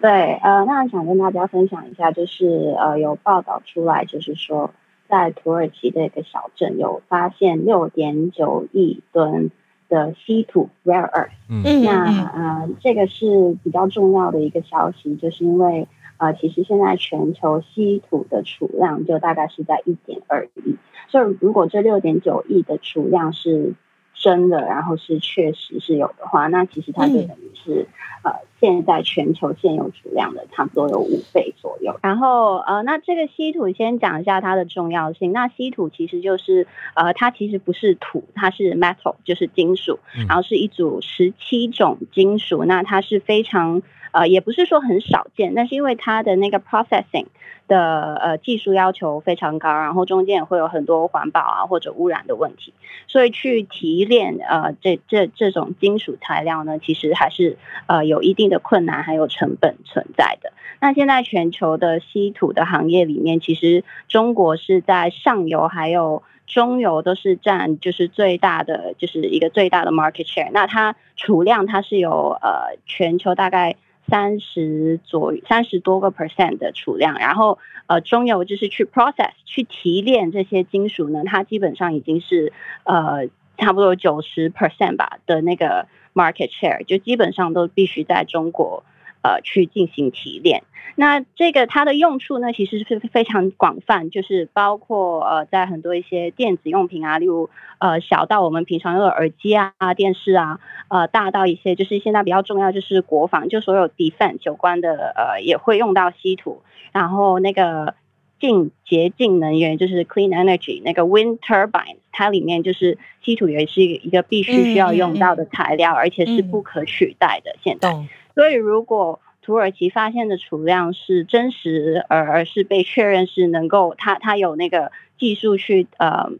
[0.00, 4.72] 对，呃，那想跟大家分享一下，就是呃，有报道出来，就是说
[5.10, 9.50] 在土耳其的一个小镇有发现六点九亿吨
[9.90, 11.32] 的稀土 rare earth。
[11.50, 15.86] 嗯，那呃，这个是比较重要的一个消息，就是因为。
[16.22, 20.76] 啊，其实现在全球稀土的储量就大概是在一点二亿，
[21.08, 23.74] 所以如果这六点九亿的储量是
[24.14, 27.88] 真的，然后是确实是有的话，那其实它就等于是
[28.22, 28.30] 呃
[28.62, 31.98] 现在全球现有储量的差不多有五倍左右。
[32.00, 35.32] 然后呃，那这个稀土先讲一下它的重要性。
[35.32, 39.98] 那稀土其实就是呃，它其实不是土，它是 metal，就是金属，
[40.28, 42.64] 然后是一组十七种金属。
[42.64, 43.82] 那它是非常。
[44.12, 47.28] 呃，也不是说很少见，但是因为它的那个 processing
[47.66, 52.74] 的呃技术要求非常高，然后中间也会有很多环保啊或者污染的问题，
[53.06, 60.52] 所以去提炼呃这这这种金属材料呢，其实还是呃有一定的困难还有成本存在的。
[60.80, 70.50] 那现在全球的稀土的行业里面，其实中国是在上游还有中游都是占就是最大的就是一个最大的 market share。
[70.52, 73.76] 那它储量它是有呃全球大概。
[74.10, 83.28] 三十左三十多个 percent 的储量，然后呃中游就是去 process 去提炼这些金属呢，它基本上已经是呃
[83.62, 88.84] 差不多九十 percent 吧的那个 market share，就基本上都必须在中国。
[89.24, 90.64] 呃，去进行提炼。
[90.96, 97.48] 那这个它的用处呢，其实是非常广泛，就是包括呃，在很多一些电子用品啊，例如
[97.78, 106.60] 呃，小到我们平常用的耳机啊、电视啊，呃，大到一些就是现在比较重要，就是国防，就所有 defense 有关的呃，也会用到稀土。
[106.90, 107.94] 然后那个
[108.42, 117.54] 净洁净能源，就是 clean energy，那个 wind turbine，它里面就是稀土也是一个必须需要用到的材料，而且是不可取代的。
[117.62, 117.88] 现在。
[118.34, 126.32] 所以，如果土耳其发现的储量是真实，而而是被确认是能够，它它有那个技术去呃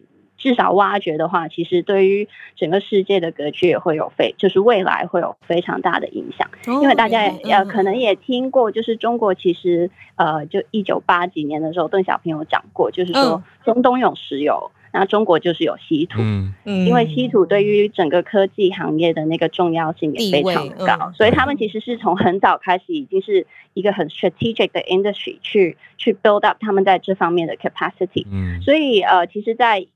[0.43, 6.51] 至少挖掘的话，其实对于整个世界的格局也会有非，就是未来会有非常大的影响。
[6.83, 14.73] 因为大家呃可能也听过，就是中国其实呃就一九八几年的时候，邓小平有讲过，就是说中东有石油。
[14.95, 28.27] 那中国就是有稀土，嗯嗯，因为稀土对于整个科技行业的那个重要性也非常高，所以他们其实是从很早开始已经是一个很 strategic 的 industry 去去 build up 他们在这方面的 capacity。
[28.31, 29.87] 嗯，所以呃，其实，在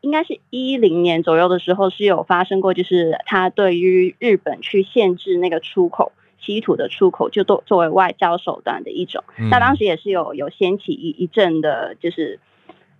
[0.00, 9.24] 应该是一零年左右的时候是有发生过，就是他对于日本去限制那个出口稀土的出口，就作作为外交手段的一种。
[9.50, 12.40] 那当时也是有有掀起一一阵的，就是。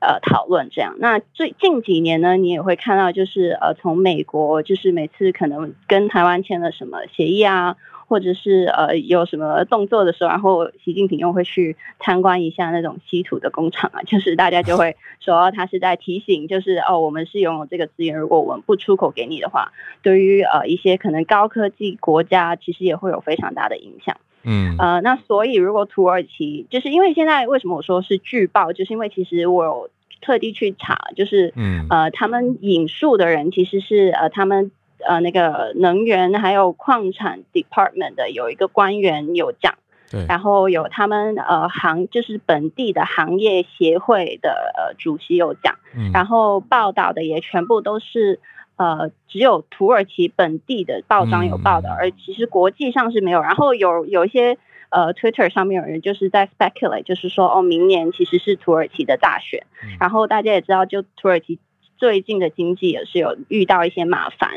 [0.03, 0.97] 呃，讨论这样。
[0.99, 7.77] 那最近几年呢，你也会看到，就是呃，从美国，就是每次可能跟台湾签了什么协议啊，
[8.11, 19.71] 或者是呃有什么动作的时候，然后习近平又会去参观一下那种稀土的工厂啊，就是大家就会 说他是在提醒，就是哦，我们是拥有这个资源，如果我们不出口给你的话，
[20.03, 24.17] 对于呃一些可能高科技国家，其实也会有非常大的影响。
[24.43, 29.89] 嗯呃，那所以如果土耳其，就是因为现在为什么我说是巨爆，就是因为其实我有
[30.21, 34.73] 特地去查，就是嗯呃，他们引述的人其实是呃他们
[35.07, 39.75] 呃那个能源还有矿产 department 的有一个官员有讲，
[40.11, 45.77] 对，然后有他们呃行就是本地的行业协会的呃主席有讲，
[46.13, 48.41] 然后报道的也全部都是。
[48.77, 53.43] 呃，只有土耳其本地的报章有报道，而其实国际上是没有。
[53.43, 54.57] 然后有有一些
[54.89, 59.67] 呃，Twitter 上面有人就是在 speculate，就是说哦，明年其实是土耳其的大选。
[60.01, 61.59] 然后大家也知道，就土耳其。
[62.01, 64.49] 最近的经济也是有遇到一些麻烦，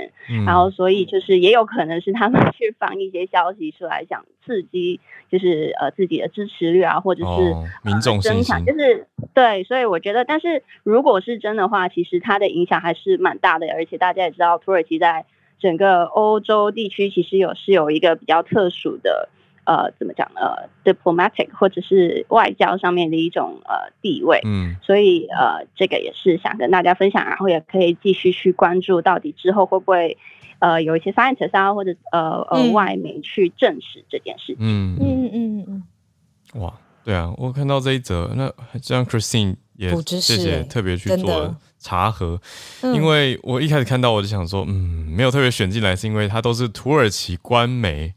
[0.46, 15.26] 然后所以就是也有可能是他们 去放一些消息出来，想刺激就是呃自己的支持率啊，或者是民众增强，就是对，所以我觉得，但是如果是真的话，其实它的影响还是蛮大的，而且大家也知道，土耳其在
[15.60, 19.28] 整个欧洲地区其实有是有一个比较特殊的。
[19.66, 20.42] 呃，怎么讲呢
[20.84, 30.18] ？diplomatic 或者是外交上面的一种呃地位，嗯，所以呃，这个也是想跟大家分享，然后也可以继续去关注，到底之后会不会
[30.60, 34.58] 呃有一些 scientist 啊，或者呃呃外媒去证实这件事情。
[34.60, 36.62] 嗯嗯嗯嗯。
[36.62, 36.74] 哇，
[37.06, 38.52] 对啊，我看到这一则，那
[38.82, 42.38] 这样 Christine 也谢谢特别去做查核，
[42.82, 48.14] 因为我一开始看到我就想说，嗯，没有特别选进来，是因为它都是土耳其官媒。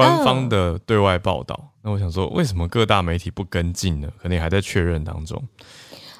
[0.00, 4.10] 官方的对外报道，那我想说，为什么各大媒体不跟进呢？
[4.20, 5.42] 可能还在确认当中。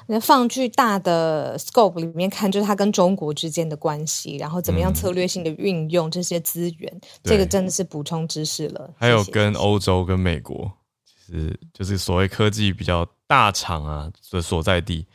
[0.07, 8.93] 那放巨大的 scope 里面看，就是它跟中国之间的关系，然后怎么样策略性的运用这些资源，这个真的是补充知识了。
[8.97, 10.69] 还有跟欧洲跟美国，
[11.05, 15.05] 其实就是所谓科技比较大厂啊的所在地，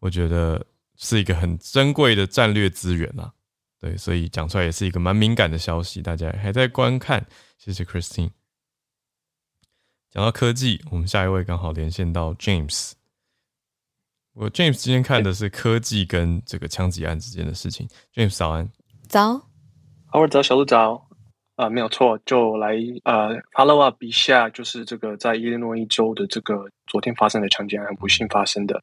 [0.00, 0.64] 我觉得
[0.96, 3.30] 是一个很珍贵的战略资源啊。
[3.80, 7.24] 对，所以讲出来也是一个蛮敏感的消息，大家还在观看。
[7.58, 8.30] 谢谢 Christine。
[10.10, 12.92] 讲到科技，我们下一位刚好连线到 James。
[14.32, 17.88] 我 James 今天看的是科技跟这个枪击案之间的事情。
[18.14, 18.70] James 早安。
[19.08, 19.38] 早。
[20.06, 21.07] 好，早，小鹿早。
[21.58, 28.80] 啊，没有错，就来呃，follow up 一下，就是这个在伊利诺伊州的这个昨天发生的强奸案，不幸发生的。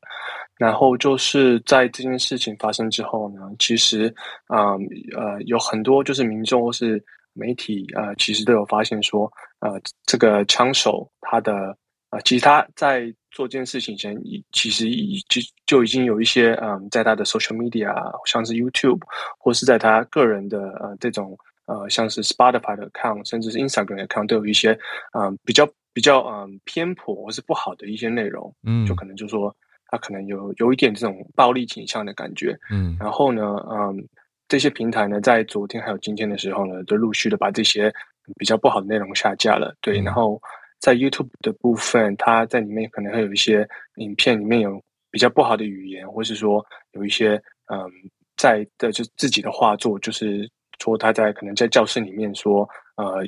[0.58, 4.14] 然后就是在这件事情发生之后呢，其实
[4.48, 4.74] 啊
[5.16, 7.02] 呃有很多就是民众或是
[7.32, 11.78] 媒体啊，其实都有发现说，呃，这个枪手他的
[12.10, 14.22] 啊，其实他在做这件事情前，
[14.52, 17.96] 其实已就就已经有一些嗯，在他的 social media，
[18.26, 19.00] 像是 YouTube
[19.40, 21.38] 或是在他个人的呃这种。
[21.68, 24.78] 呃，像是 Spotify 的 account，甚至是 Instagram 的 account，都有一些
[25.14, 29.56] 嗯比较比较嗯偏颇或是不好的一些内容，嗯，就可能就说
[29.88, 34.08] 他可能有有一点这种暴力倾向的感觉，嗯，然后呢，嗯，
[34.48, 37.92] 这些平台呢，在昨天还有今天的时候呢，都陆续的把这些
[38.38, 40.40] 比较不好的内容下架了，对，然后
[40.80, 47.42] 在 YouTube 的部分，它在里面可能会有一些影片里面有比较不好的语言，或是说有一些
[47.72, 47.90] 嗯
[48.38, 50.48] 在的就自己的画作就是。
[50.84, 53.24] 说他在可能在教室里面说，呃，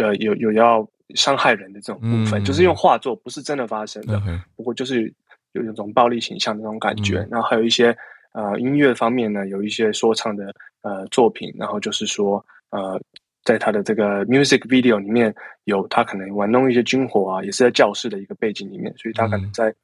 [0.00, 4.20] 呃有有要伤害人的这种部分，就是用画作，不是真的发生的。
[4.56, 5.12] 不过就是
[5.52, 7.26] 有一种暴力形象的那种感觉。
[7.30, 7.96] 然后还有一些
[8.32, 11.52] 呃音乐方面呢，有一些说唱的呃作品。
[11.58, 13.00] 然后就是说呃，
[13.44, 15.34] 在他的这个 music video 里面
[15.64, 19.74] 有他可能玩弄一些军火啊，也是在教室的一个背景里面，所以他可能在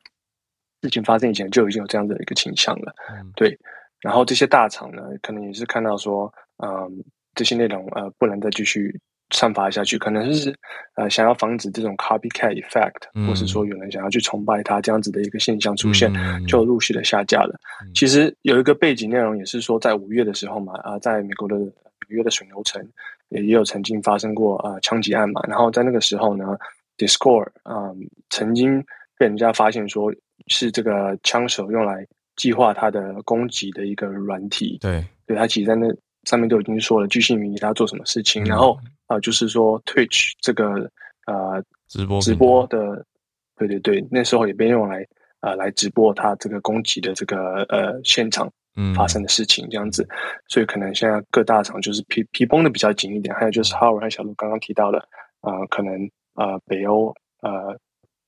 [0.83, 2.95] 事情发生以前就已经有这样的一个倾向了。
[3.35, 3.59] 对。
[4.01, 7.05] 然后这些大厂呢，可能也是看到说，嗯，
[7.35, 8.99] 这些内容呃不能再继续
[9.31, 10.55] 散发下去，可能是
[10.95, 16.13] 呃想要防止这种 copycat effect，或是说有人想要去崇拜他这样子的一个现象出现，
[16.47, 17.59] 就陆续的下架了。
[17.95, 21.73] 其实有一个背景内容也是说，在五月的时候嘛，啊，在美国的纽
[22.09, 22.81] 约的水牛城
[23.31, 26.57] 也也有曾经发生过啊枪击案嘛，然后在那个时候呢
[26.97, 27.91] ，Discord 啊
[28.31, 28.81] 曾经
[29.19, 30.15] 被人家发现说
[30.47, 35.89] 是这个枪手用来计划他的攻击的一个软体，对，对他其实在那
[36.27, 38.79] 上面都已经说了，巨细靡遗他做什么事情，然后。
[39.09, 40.91] 啊，就是说 Twitch 这个
[41.29, 43.07] 呃直播直播的，
[43.57, 45.07] 对对对，那时候也被用来
[45.39, 48.53] 呃来直播他这个攻击的这个呃现场
[48.97, 50.05] 发生的事情这样子，
[50.49, 54.99] 所以可能现在各大厂就是皮皮绷的比较紧一点，还有就是哈文和小鹿刚刚提到的
[55.41, 55.95] 啊，可能
[56.35, 57.79] 呃北欧呃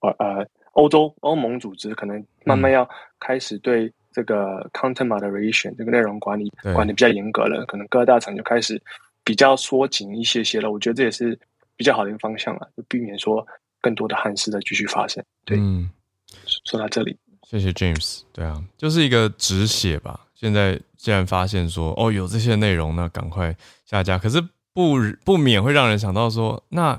[0.00, 2.88] 呃欧洲欧盟组织可能慢慢要
[3.18, 8.80] 开始对这个 content moderation 这个内容管理管的比较严格了，可能各大厂就开始。
[9.24, 11.38] 比较缩紧一些些了，我觉得这也是
[11.76, 13.46] 比较好的一个方向了，就避免说
[13.78, 15.22] 更多的憾事的继续发生。
[15.44, 15.90] 对，嗯，
[16.64, 18.22] 说到这里，谢谢 James。
[18.32, 20.20] 对啊，就是一个止血吧。
[20.34, 23.54] 现在既然发现说哦有这些内容，那赶快
[23.84, 24.16] 下架。
[24.16, 24.40] 可是
[24.72, 24.96] 不
[25.26, 26.98] 不免会让人想到说，那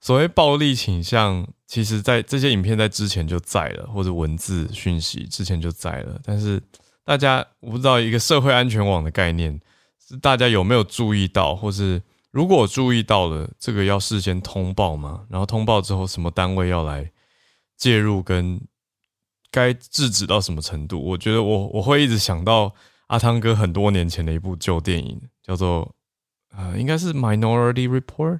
[0.00, 6.20] 所谓暴力倾向，其实在这些影片在之前就在了，或者文字讯息之前就在了。
[6.24, 6.62] 但是
[7.04, 9.60] 大家我不知道一个社会安全网的概念。
[10.08, 12.00] 是大家有没有注意到，或是
[12.30, 15.26] 如果注意到了，这个要事先通报吗？
[15.28, 17.10] 然后通报之后，什么单位要来
[17.76, 18.60] 介入，跟
[19.50, 21.02] 该制止到什么程度？
[21.02, 22.72] 我觉得我我会一直想到
[23.08, 25.92] 阿汤哥很多年前的一部旧电影，叫做
[26.56, 28.38] 呃，应该是《Minority Report》，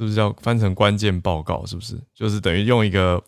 [0.00, 1.64] 是不是叫翻成关键报告？
[1.64, 3.22] 是不是就是等于用一个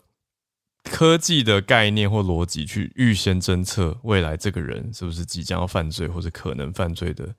[0.83, 7.33] 科技的概念或逻辑去预先侦测未来这个人是不是即将要犯罪或者可能犯罪的？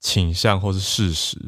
[0.00, 1.38] 倾向或是事实，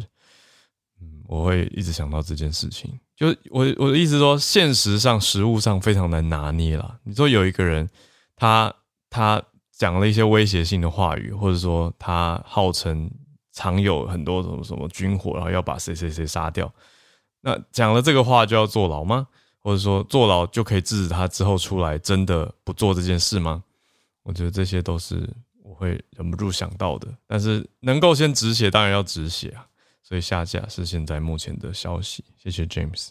[0.99, 2.99] 嗯，我会一直想到这件事情。
[3.15, 6.99] 就我我的意思说，现实上、实物上非常难拿捏了。
[7.05, 7.87] 你说有一个人，
[8.35, 8.75] 他
[9.11, 13.11] 他讲了一些威胁性的话语，或者说他号称
[13.53, 16.73] 藏有很多什么什么军火，然后要把谁谁谁杀掉，
[17.47, 19.29] 那讲了这个话就要坐牢吗？
[19.61, 23.63] 或者说坐牢就可以制止他之后出来真的不做这件事吗？
[24.25, 25.29] 我觉得这些都是。
[25.69, 29.67] 我会忍不住想到的，但是能够先止血，当然要止血啊！
[30.01, 32.25] 所以下架是现在目前的消息。
[32.39, 33.09] 谢谢 James。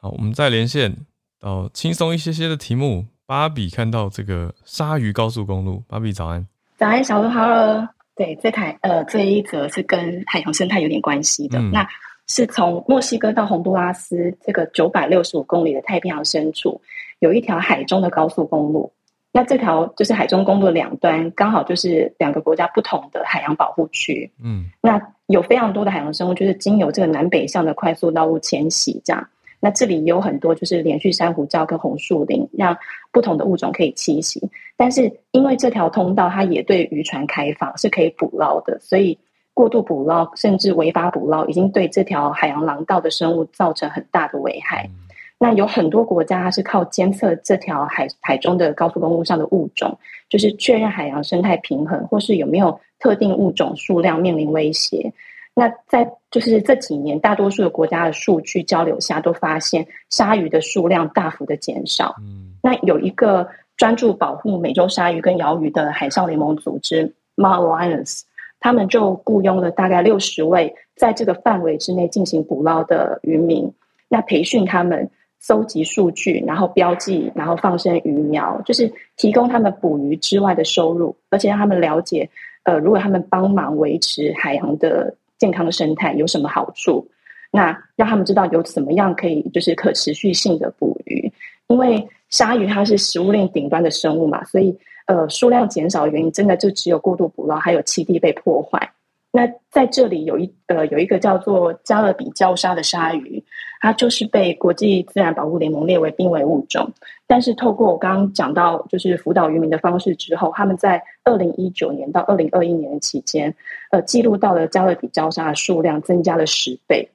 [0.00, 0.96] 好，我们再连线
[1.38, 3.06] 到轻松一些些的题目。
[3.26, 6.46] 芭比看到这个鲨鱼高速公路，芭比早安，
[6.78, 7.86] 早安，小鹿好了。
[8.14, 11.86] 对，这台呃这一则是跟海洋生态有点关系的，那
[12.34, 16.80] 是从墨西哥到洪都拉斯这个九百六十五公里的太平洋深处，
[17.18, 18.90] 有一条海中的高速公路。
[19.30, 24.30] 那这条就是海中公路的两端，刚好就是两个国家不同的海洋保护区。
[24.42, 29.28] 嗯，那有非常多的海洋生物，就是经由这个南北向的快速道路迁徙，这样。
[29.60, 32.74] 那这里有很多就是连续珊瑚礁跟红树林，让
[33.10, 34.40] 不同的物种可以栖息。
[34.74, 39.18] 但是因为这条通道它也对渔船开放，是可以捕捞的，所以
[39.62, 44.90] 过度捕捞甚至违法捕捞，已经对这条海洋廊道的生物造成很大的危害。
[45.38, 49.96] 那有很多国家是靠监测这条海海中的高速公路上的物种，
[50.28, 55.12] 就是确认海洋生态平衡，或是有没有特定物种数量面临威胁。
[55.54, 62.16] 那在就是这几年，大多数的国家的数据交流下，都发现鲨鱼的数量大幅的减少。
[62.18, 68.22] 嗯，那有一个专注保护美洲鲨鱼跟鳐鱼的海上联盟组织 Marlins，
[68.62, 73.70] 他们就雇佣了大概六十位在这个范围之内进行捕捞的渔民，
[74.08, 75.10] 那培训他们。
[75.44, 82.30] 搜集数据，然后标记，然后放生鱼苗，就是提供他们捕鱼之外的收入，而且让他们了解，
[82.62, 87.04] 呃，如果他们帮忙维持海洋的健康生态有什么好处，
[87.50, 91.28] 那让他们知道有怎么样可以就是可持续性的捕鱼，
[91.66, 94.72] 因为鲨鱼它是食物链顶端的生物嘛，所以
[95.06, 98.92] 呃数量减少的原因真的就只有过度捕捞，还有栖地被破坏。
[99.34, 103.42] 那在这里有一呃有一个叫做加勒比礁鲨的鲨鱼，
[103.80, 106.92] 它就是被国际自然保护联盟列为濒危物种。
[107.26, 113.54] 但是透过我刚刚讲到就是辅导渔民的方式之后，他们在二零一九年到二零二一年的期间，
[113.90, 117.08] 呃，记录到了加勒比礁鲨的数量增加了十倍，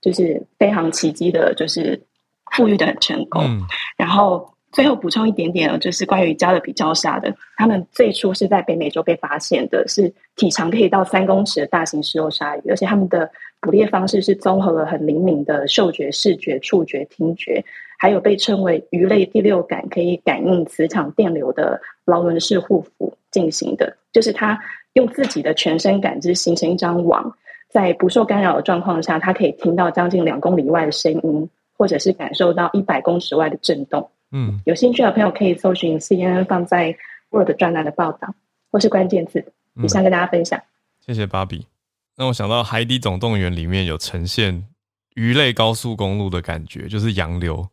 [0.00, 2.02] 就是非常奇迹的，就是
[2.50, 3.42] 富裕的很成功。
[3.98, 4.50] 然后。
[4.70, 17.64] 最后补充一点点就是关于加勒比礁鲨的，它们最初是在北美洲被发现的，是体长可以到三公尺的大型食肉鲨鱼，而且它们的捕猎方式是综合了很灵敏的嗅觉、视觉、触觉、听觉，
[17.98, 24.58] 还有被称为鱼类第六感，可以感应磁场电流的劳伦式护符进行的，就是它
[24.92, 27.34] 用自己的全身感知形成一张网，
[27.70, 34.10] 在不受干扰的状况下，它可以听到将近两公里外的声音，或者是感受到一百公尺外的震动。
[34.30, 36.96] 嗯，有兴趣的朋友可以搜寻 CNN 放在
[37.30, 38.34] Word 专栏的报道，
[38.70, 39.52] 或是关键字，
[39.82, 40.60] 以上跟大家分享。
[41.06, 41.66] 谢谢芭比。
[42.16, 44.66] 那我想到《海底总动员》里面有呈现
[45.14, 47.68] 鱼类高速公路的感觉，就是洋流，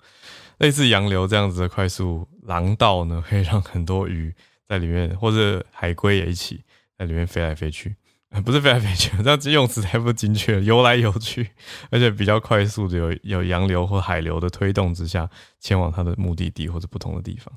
[0.60, 4.34] 类似洋流这样子的快速廊道呢，可以让很多鱼
[4.68, 6.62] 在里面，或者海龟也一起
[6.98, 7.96] 在里面飞来飞去。
[8.42, 11.50] 不是飞来飞去，这样用词太不精确，游来游去，
[11.90, 15.30] 而且比较快速的有有洋流或海流的推动之下，
[15.60, 17.54] 前往它的目的地或者不同的地方。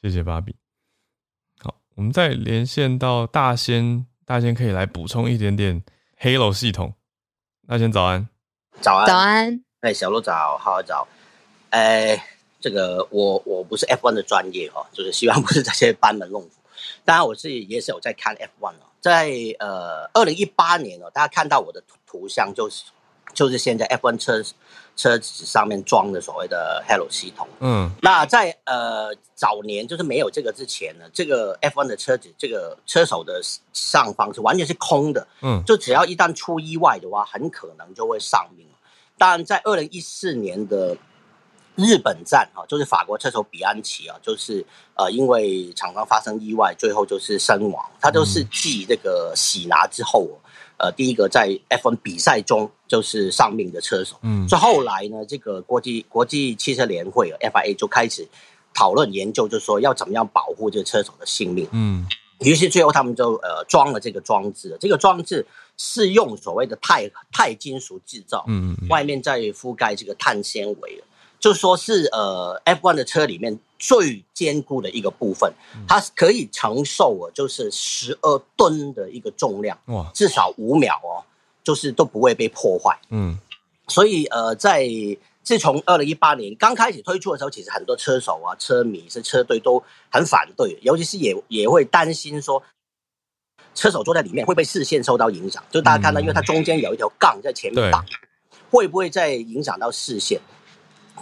[0.00, 0.54] 谢谢芭比。
[1.60, 5.82] 好，我们再连线到大仙，大仙可以来补充一点点
[6.20, 6.94] Halo 系统。
[7.66, 8.28] 大仙早安，
[8.80, 9.64] 早安，早安。
[9.80, 11.06] 哎，小鹿早，好早。
[11.70, 12.18] 哎，
[12.60, 16.50] 这个我我不是 F1 的专业哦，就是希望不是这些班门弄斧。
[17.04, 18.87] 当然，我自己也是有在看 F1 哦。
[19.00, 22.84] 在呃，二零一八年哦，大家看到我的图图像，就是
[23.32, 24.42] 就是现在 F1 车
[24.96, 27.46] 车子上面装的所谓的 Hello 系统。
[27.60, 33.40] 嗯，那在呃早年就是没有这个之前呢，这个 F1 的车子，这个车手的
[33.72, 35.26] 上方是完全是空的。
[35.42, 38.66] 嗯，就只要一旦出意外的话，很可能就会丧命。
[39.16, 40.96] 当然，在二零一四年的。
[41.78, 44.66] 日本站啊，就是法国车手比安奇啊，就是
[44.96, 47.88] 呃，因为常常发生意外，最后就是身亡。
[48.00, 50.28] 他就是继这个喜拿之后，
[50.76, 54.16] 呃，第一个在 F1 比赛中就是丧命的车手。
[54.22, 58.26] 嗯，所以后来呢，这个国际国际汽车联会 FIA 就开始
[58.74, 61.68] 讨论研究，就说要怎么样保护这个车手的性命。
[61.70, 62.04] 嗯，
[62.40, 71.04] 于是最后他们就呃装了这个装置，这个装置是用所谓的钛钛金属制造，嗯嗯，外面再覆盖这个碳纤维。
[71.40, 75.52] 就说是呃，F1 的车里面最坚固的一个部分，
[75.86, 81.22] 它可以承受啊，就是十二吨的一个重量，哇，至少五秒哦，
[81.62, 82.98] 就是都不会被破坏。
[83.10, 83.38] 嗯，
[83.86, 84.88] 所以呃，在
[85.44, 89.80] 自从二零一八年刚开始推出的时候，其实很多车手啊、车迷是车队都
[90.10, 92.60] 很反对，尤其是也也会担心说，
[93.76, 95.62] 车手坐在里面会被视线受到影响。
[95.70, 98.04] 就大家看到，因为它中间有一条杠在前面挡，
[98.70, 100.40] 会不会再影响到视线？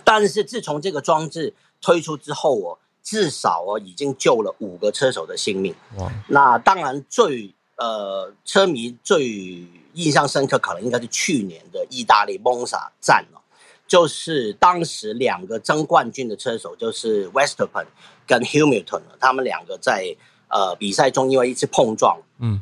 [0.05, 5.75] 但是自从这个装置推出之后哦，至少哦已经救了五个车手的性命。
[5.99, 6.11] 哇！
[6.29, 9.29] 那当然最呃车迷最
[9.95, 13.41] 印象深刻，可能应该是去年的意大利蒙萨站了，
[13.87, 17.87] 就是当时两个争冠军的车手，就是 Western
[18.27, 20.17] 跟 Hamilton，他们两个在
[20.49, 22.61] 呃比赛中因为一次碰撞，嗯，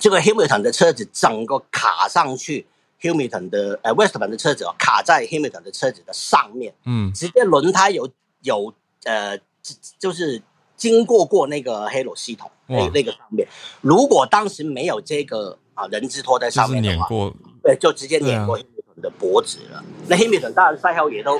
[0.00, 2.66] 这个 Hamilton 的车子整个卡上去。
[3.04, 8.08] Hamilton 的呃 Westman 的车子哦，卡在 Hamilton 的车子的上面，嗯，直接轮胎有
[8.40, 8.72] 有
[9.04, 9.38] 呃，
[9.98, 10.40] 就是
[10.74, 13.46] 经过过那个 Halo 系统那那个上面。
[13.82, 17.06] 如果当时没有这个啊人字拖在上面的话，
[17.62, 19.84] 对，就直接碾过 Hamilton 的脖子了。
[20.08, 21.38] 那 Hamilton 当然赛后也都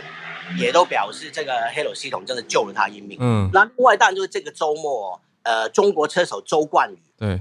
[0.58, 3.16] 也都表示，这个 Halo 系统真的救了他一命。
[3.20, 7.40] 嗯，那另外当然就是这个周末，呃，中国车手周冠宇，对。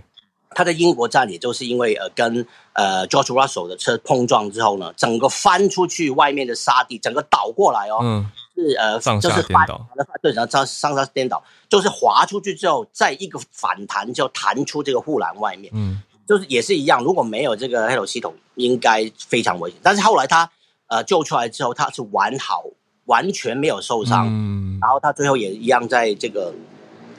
[0.53, 9.85] 他在英国站，也就是因为呃跟呃 George Russell 的车碰撞之后呢，整个翻出去外面的沙地，整个倒过来哦，嗯，是呃上下颠倒，
[10.21, 19.79] 对，然后上上下颠倒，就是滑出去之后，再一个反弹就弹出这个护栏外面，嗯，就是也是一样，如果没有这个 Halo 系统，应该非常危险。
[19.83, 20.49] 但是后来他
[20.87, 22.63] 呃救出来之后，他是完好，
[23.05, 26.53] 完全没有受伤，嗯，然后他最后也一样在这个。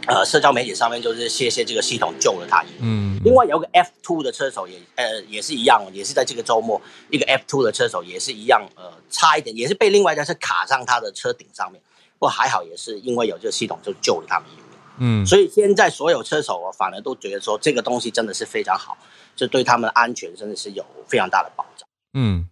[0.07, 2.63] 呃，社交媒体上面就是谢谢这个系统救了他。
[2.81, 6.81] 嗯，另外有个 F two 的车手也呃也是一样，也是在这个周末，
[7.11, 11.81] 一个 F two 的车手也是一样，呃，差一点也是被另外一台车卡上他的车顶上面，
[12.19, 14.65] 不过还好也是因为有这个系统就救了他们一命。
[14.99, 18.97] 嗯，所以现在所有车手啊，反而都觉得说这个东西真的是非常好，
[19.35, 21.89] 就对他们的安全真的是有非常大的保障。
[22.13, 22.49] 嗯，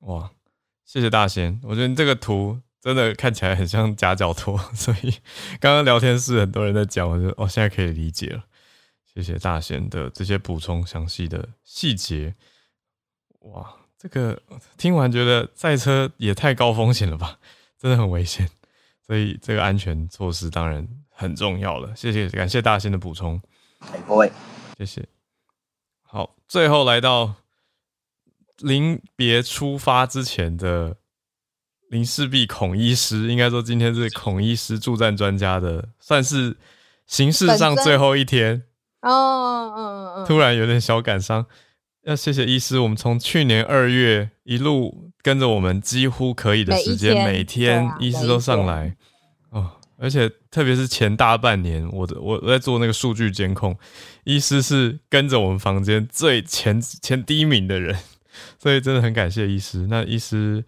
[0.00, 0.30] 哇，
[0.84, 2.58] 谢谢大仙，我觉得这个图。
[2.84, 5.10] 真的看起来很像夹脚拖， 所以
[5.58, 8.44] 刚刚聊天室很多人在讲，我就哦现在可以理解了。
[9.06, 12.34] 谢谢大贤的这些补充详细的细节。
[13.38, 14.38] 哇，这个
[14.76, 17.38] 听完觉得赛车也太高风险了吧，
[17.80, 18.50] 真的很危险。
[19.06, 21.96] 所以这个安全措施当然很重要了。
[21.96, 23.40] 谢谢，感谢大仙的补充。
[24.06, 24.30] 不会，
[24.76, 25.08] 谢谢。
[26.02, 27.36] 好，最后来到
[28.58, 30.98] 临别出发之前的。
[31.94, 36.56] 林世璧孔医师，应该说今天是孔医师助战专家的，算是
[37.06, 38.64] 形式上最后一天。
[39.02, 41.46] 哦，嗯嗯，突然有点小感伤，
[42.02, 48.96] 要谢谢医师，我们从去年二月一路跟着我们，几乎可以的时间，每天医师都上来，
[49.50, 53.78] 哦，而且特别是前大半年，我的我我在做那个数据监控，
[54.24, 57.96] 医师是跟着我们房间最前前第一名的人，
[58.58, 59.86] 所以真的很感谢医师。
[59.88, 60.64] 那医师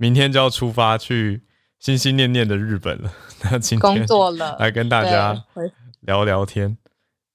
[0.00, 1.42] 明天就要出发去
[1.78, 3.12] 心心念念的日本了，
[3.44, 5.44] 那今天工作了，来跟大家
[6.00, 6.78] 聊聊天。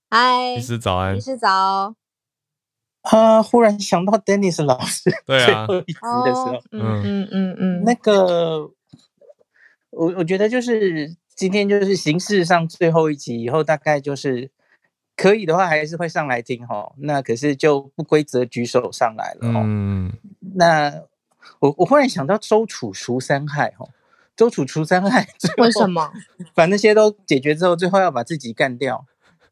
[0.09, 1.93] 嗨，医师早安，医师早。
[3.01, 7.30] 啊，忽然想到 Dennis 老师对啊，最后一集的时候，嗯嗯。
[7.32, 8.72] 嗯嗯，那个
[9.91, 14.49] 我我觉得就是今天就是形式上最后一集以后，大概就是
[15.16, 16.93] 可以的话还是会上来听哈。
[16.97, 19.61] 那可是就不规则举手上来了哈。
[19.63, 20.11] 嗯，
[20.55, 21.03] 那
[21.60, 23.88] 我我忽然想到周楚除三害哈，
[24.36, 25.28] 周楚除三害，
[25.58, 26.12] 为什么？
[26.54, 29.06] 把那些都解决之后，最后要把自己干掉。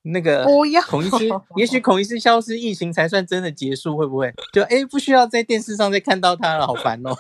[0.06, 4.34] 那个孔医师，也许孔医师消失，疫情才算真的结束，会不会？
[4.52, 7.18] 就哎，不需要在电视上再看到他了，好烦哦。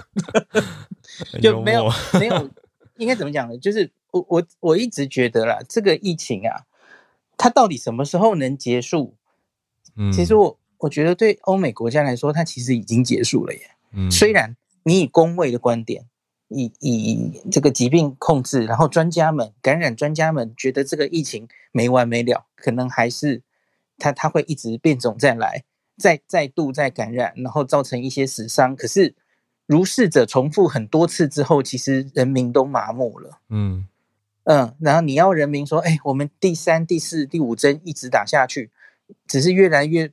[1.41, 2.49] 就没有没有，
[2.97, 3.57] 应该怎么讲呢？
[3.57, 6.63] 就是我我我一直觉得啦，这个疫情啊，
[7.37, 9.15] 它到底什么时候能结束？
[9.95, 13.61] 嗯，其实我我觉得对欧美国家来说，它其实已经结束了耶。
[13.93, 16.05] 嗯，虽然你以工位的观点。
[16.55, 23.41] 以以这个疾病控制，然后专家们、感染专家们觉得这个疫情没完没了，可能还是
[23.97, 25.63] 它它会一直变种再来，
[25.97, 28.75] 再再度再感染，然后造成一些死伤。
[28.75, 29.15] 可是
[29.65, 33.39] 如是者重复很多次之后，其实人民都麻木了。
[33.49, 33.87] 嗯
[34.43, 38.69] 嗯，然后你要人民说，哎，我们第三、第四、第五针一直打下去，
[39.25, 40.11] 只是越来越，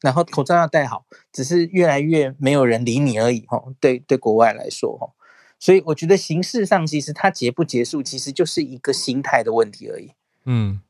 [0.00, 3.46] 然后口罩要戴好，只是越来越没有人理你而已。
[3.46, 5.10] 哈，对对，国外来说，哈。
[5.58, 10.12] 所以我觉得形式上其实它结不结束，其实就是一个心态的问题而已。
[10.46, 10.80] 嗯，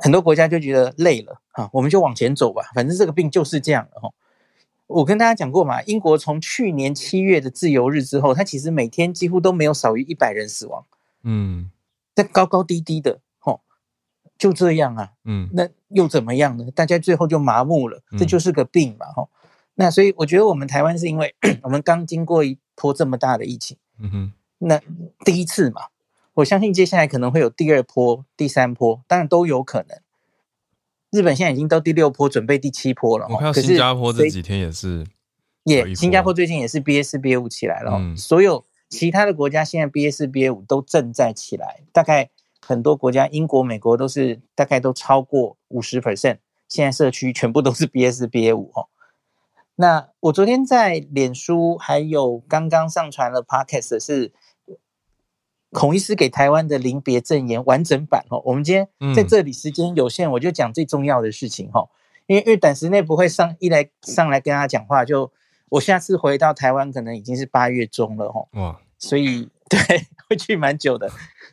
[0.00, 4.10] 很多国家就觉得累了啊，我们就往前走吧，反正这个病就是这样的哈。
[4.88, 10.84] 我跟大家讲过嘛，英国从去年七月的自由日之后，它其实每天几乎都没有少于一百人死亡。
[11.22, 11.70] 嗯，
[12.14, 13.20] 在高高低低的哈，
[14.38, 15.12] 就这样啊。
[15.24, 16.64] 嗯，那又怎么样呢？
[16.74, 19.28] 大家最后就麻木了，这就是个病嘛哈。
[19.74, 23.76] 那所以我觉得我们台湾是因为 我们刚经过一波这么大的疫情。
[23.98, 24.80] 嗯哼，那
[25.24, 25.82] 第一次嘛，
[26.34, 29.98] 我相信接下来可能会有第二波、第三波，当然都有可能。
[31.10, 33.26] 日本现在已经到第六波，准备第七波了。
[33.30, 35.06] 我看新加坡这几天也是，
[35.64, 38.16] 也新加坡最近也是 B A 四、B A 五起来了。
[38.16, 42.28] 所有其他的国家现在 B A 四、B A 五都正在起来，大概
[42.66, 46.38] 很多国家，英国、美国都是大概都超过五十 percent。
[46.68, 48.88] 现在社区全部都是 B A 四、B A 五哦。
[49.76, 54.32] 那我昨天在脸书还有刚刚上传了 podcast 是
[55.70, 58.42] 孔医师给台湾的临别赠言完整版哦。
[58.46, 61.88] 我们今天在这里时间有限，我就讲最重要的事情哈。
[62.26, 65.30] 因为因为短时内不会上一来上来跟他讲话，就
[65.68, 68.48] 我下次回到台湾可能已经是八月中了哦。
[68.52, 71.10] 哇，所以对会去蛮久的。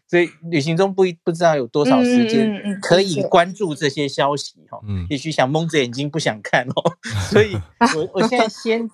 [0.08, 6.84] 所以旅行中不不知道有多少时间可以关注这些消息哈，嗯也许想蒙着眼睛不想看哦。
[7.32, 7.56] 所以
[7.96, 8.88] 我我现在 先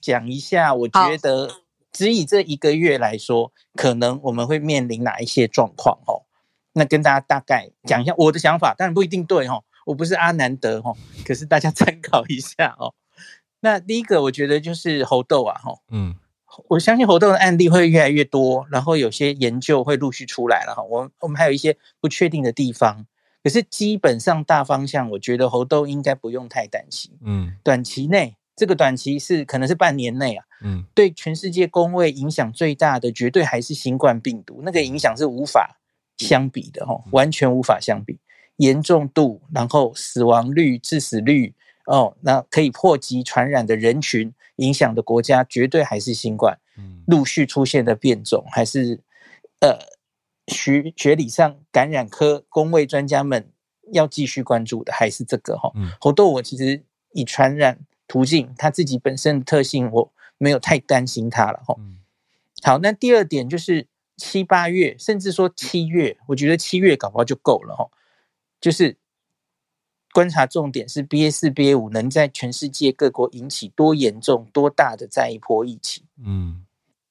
[0.00, 1.50] 讲一下，我觉得
[1.92, 6.26] 只以这一个月来说，可能我们会面临哪一些状况哦。
[6.74, 12.92] 那跟大家大概讲一下我的想法，当然不一定对哦，我不是阿南德哦，可是大家参考一下哦。
[13.60, 16.16] 那第一个我觉得就是猴痘啊哈，嗯。
[16.68, 20.82] 我相信活动的案例会越来越多，然后有些研究会陆续出来了哈。
[20.82, 23.06] 我我们还有一些不确定的地方，
[23.42, 27.12] 可是基本上大方向，我觉得猴痘应该不用太担心。
[27.24, 30.44] 嗯，短期内这个短期是可能是半年内啊。
[30.62, 35.78] 嗯，对全世界工位影响最大的，绝对还是新冠病毒，那个影响是无法
[36.16, 38.18] 相比的哈，完全无法相比，
[38.56, 41.54] 严重度，然后死亡率、致死率。
[41.86, 46.58] 哦，那可以破及传染的人群，影响的国家绝对还是新冠，
[47.06, 49.00] 陆续出现的变种，还是
[49.60, 49.78] 呃
[50.48, 53.52] 学学理上感染科工位专家们
[53.92, 55.72] 要继续关注的，还是这个哈。
[56.00, 56.82] 猴痘我其实
[57.12, 57.78] 以传染
[58.08, 61.76] 途径，它自己本身的特性，我没有太担心它了哈。
[62.64, 67.88] 好，那第二点就是七八月，甚至说七月，我觉得七月搞不好就够了哈，
[68.60, 68.96] 就是。
[70.16, 76.04] 观察重点是 B A 四、B A 五能在全世界各国引起多严重、多大的再一波疫情。
[76.24, 76.64] 嗯，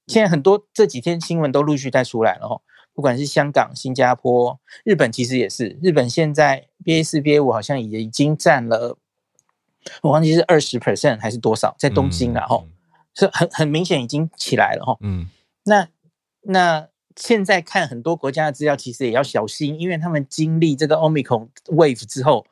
[0.07, 2.59] 现在很多这几天新闻都陆续在出来了哈，
[2.95, 5.77] 不管是香港、新加坡、日本，其实也是。
[5.83, 8.97] 日本现在 B A 四、B A 五好像也已经占了，
[10.01, 12.67] 我忘记是二十 percent 还是多少，在东京然后
[13.13, 14.97] 是很很明显已经起来了哈。
[15.01, 15.29] 嗯，
[15.65, 15.87] 那
[16.41, 22.47] 那现在看很多国家的资料，其实也要小心，因为他们经历这个 Omicron wave 之后。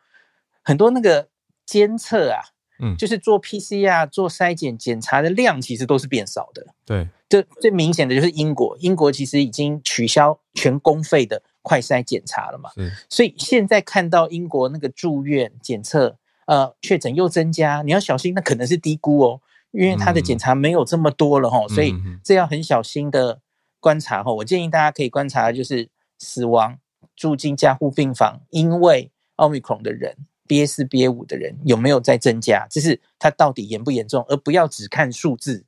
[0.63, 1.27] 很多那个
[1.65, 2.41] 监测啊，
[2.79, 6.65] 嗯，就是做 PCR 做筛检检查的量其实都是变少的。
[6.85, 12.69] 对，这最明显的就是英国，英国其实已经取消全公费的快筛检查了嘛。
[13.09, 19.41] 所以现在看到英国那个住院检测，呃，确诊又增加，你要小心，那可能是低估哦，
[19.71, 21.93] 因为他的检查没有这么多了哈，所以
[22.23, 23.39] 这要很小心的
[23.79, 24.31] 观察哈。
[24.33, 25.89] 我建议大家可以观察，就是
[26.19, 26.77] 死亡、
[27.15, 30.17] 住进加护病房，因为奥密克戎的人。
[30.47, 32.67] B 四 B 五的人有没有在增加？
[32.69, 35.63] 就是它到底严不严重，而不要只看数字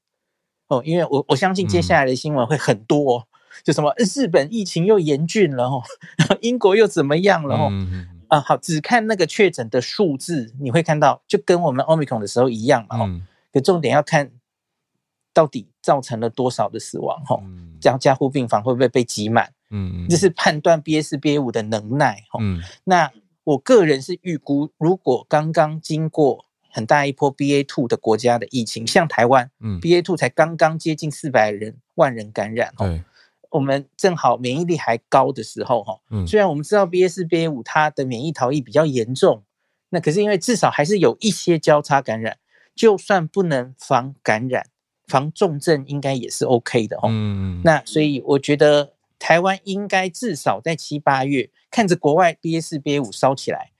[0.68, 0.82] 哦。
[0.86, 3.28] 因为我我相信接下来的新闻会很多，
[3.64, 5.82] 就什么日本疫情又严峻了哦，
[6.42, 7.72] 英国又怎么样了哦？
[8.28, 13.00] 啊，好，只看那个确诊的数字，你会看到就跟我们 Omicron 的时候一样嘛。
[13.00, 13.22] 哦，
[13.54, 14.32] 可重点要看
[15.34, 17.42] 到底造成了多少的死亡哦，
[17.80, 19.54] 这样加护病房会不会被挤满？
[19.70, 22.40] 嗯，这是判断 B S B A 五的能耐哦。
[22.42, 23.10] 嗯，那。
[23.46, 33.04] 我个人是预估，如果刚刚经过很大一波 BA two 的国家的疫情，像台湾，嗯，BA two 才刚刚接近四百人万人感染，对，
[33.52, 39.44] 我们正好免疫力还高的时候，哈，嗯，虽然我们知道 BA 四、BA 五它的免疫逃逸比较严重，
[39.90, 42.38] 那可是因为至少还是有一些交叉感染，
[42.76, 44.66] 就算不能防感染、
[45.08, 48.95] 防重症，应该也是 OK 的，哦，嗯，那所以我觉得。
[49.20, 53.72] 台湾应该至少在七八月看着国外 B A 四 B A 五烧起来，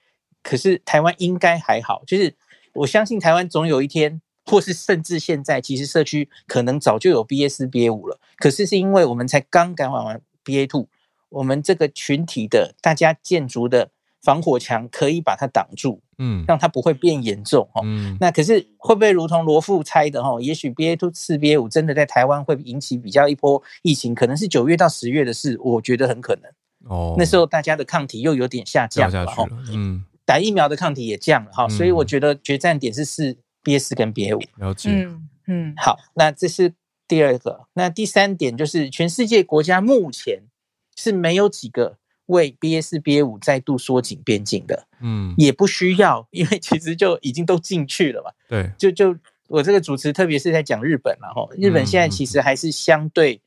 [0.42, 2.02] 可是台湾应该还好。
[2.06, 2.34] 就是
[2.74, 8.20] 我相信台湾总有一天，或是甚至现在，其实社区可能早就有 B A 四 B A 五了。
[8.36, 10.88] 可是是因为我们才刚感染完 B A two，
[11.28, 13.90] 我们这个群体的大家建筑的。
[14.26, 26.50] 防火墙可以把它挡住，嗯，让它不会变严重，哦，嗯，那可是会不会如同罗富猜的，哈，也许 B A two 四 B A 五真的在台湾会引起比较一波疫情，可能是九月到十月的事，我觉得很可能，
[26.90, 36.74] 哦，那时候大家的抗体又有点下降了，哈，嗯，打疫苗的抗体也降了，哈，所以我觉得决战点是四 B A 四跟 B A 五，了解，嗯嗯，好，那这是
[37.06, 40.42] 第二个，那第三点就是全世界国家目前
[40.96, 41.98] 是没有几个。
[42.26, 48.30] 为 B A 四 B A 五再度缩紧边境的，嗯，也不需要，因为其实就已经都进去了嘛。
[48.48, 49.16] 对，就就
[49.48, 51.46] 我这个主持，特别是在讲日本了哈。
[51.56, 53.40] 日本现在其实还是相对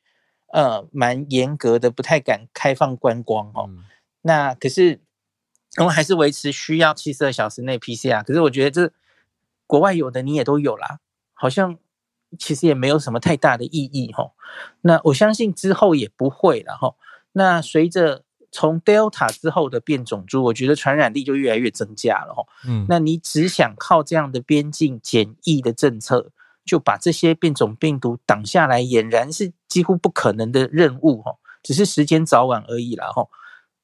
[0.54, 3.70] 呃蛮严格的，不太敢开放观光哈。
[4.22, 5.00] 那可是
[5.78, 8.24] 我们还是维持需要七十二小时内 P C R。
[8.24, 8.94] 可是我觉得这
[9.68, 11.00] 国外有的你也都有啦，
[11.34, 11.78] 好像
[12.38, 14.32] 其实也没有什么太大的意义哈。
[14.82, 16.96] 那我相信之后也不会了哈。
[17.34, 22.44] 那随着从 Delta 之后的变种株，我觉得传染力就越来越增加了哈。
[22.68, 26.32] 嗯，那你只想靠这样的边境检疫的政策，
[26.66, 31.36] 就把这些变种病毒挡下来，俨然是几乎不可能的任务哈。
[31.62, 33.28] 只是时间早晚而已啦哈。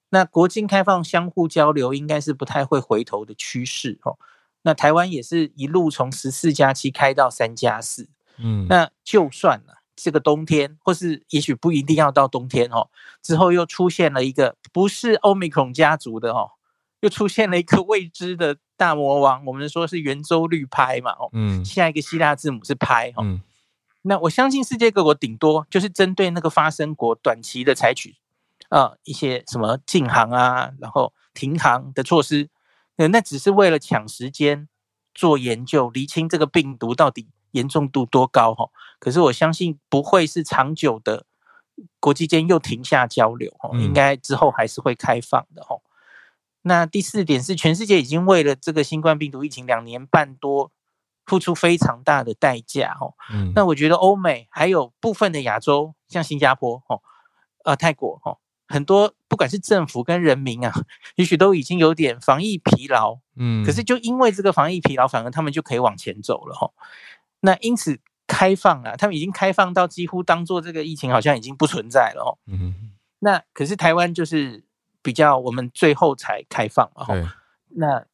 [0.10, 4.16] 那国境开放、相互交流，应该是不太会回头的趋势哈。
[4.64, 8.08] 那台湾也是一路从十四加七开到三加四，
[8.38, 9.82] 嗯，那就算了。
[9.96, 12.90] 这个冬天，或是也许不一定要到冬天哦，
[13.22, 16.52] 之后又出现了一个不是欧米孔家族的哦，
[17.00, 23.24] 又出现了一个未知的大魔王，我们说是圆周率拍嘛哦，嗯，下一个希腊字母是拍哦，
[24.02, 28.18] 那我相信世界各国顶多就是针对那个发生国短期的采取
[28.70, 32.50] 啊一些什么禁航啊，然后停航的措施，
[32.98, 34.68] 那那只是为了抢时间
[35.14, 37.30] 做研究，厘清这个病毒到底。
[37.56, 38.70] 严重度多高哈？
[39.00, 41.26] 可是我相信不会是长久的，
[42.00, 45.78] 国际间又停下交流哈，应该之后还是会开放的哈。
[46.64, 50.72] 那第四点是，全世界已经为了这个新冠病毒疫情两年半多，
[51.26, 53.14] 付出非常大的代价哈。
[53.32, 57.00] 嗯，那我觉得欧美还有部分的亚洲，像新加坡哈，
[57.64, 58.38] 呃泰国哈，
[58.68, 60.74] 很多不管是政府跟人民啊，
[61.16, 63.20] 也许都已经有点防疫疲劳。
[63.36, 66.72] 嗯，可是就因为这个防疫疲劳，反而他们就可以往前走了哈。
[67.46, 72.32] 那因此开放啊，他们已经开放到几乎当做这个疫情好像已经不存在了哦。
[72.48, 72.74] 嗯
[73.20, 74.64] 那可是台湾就是
[75.02, 77.06] 比较我们最后才开放嘛。
[77.06, 77.26] 对。
[77.70, 78.06] 那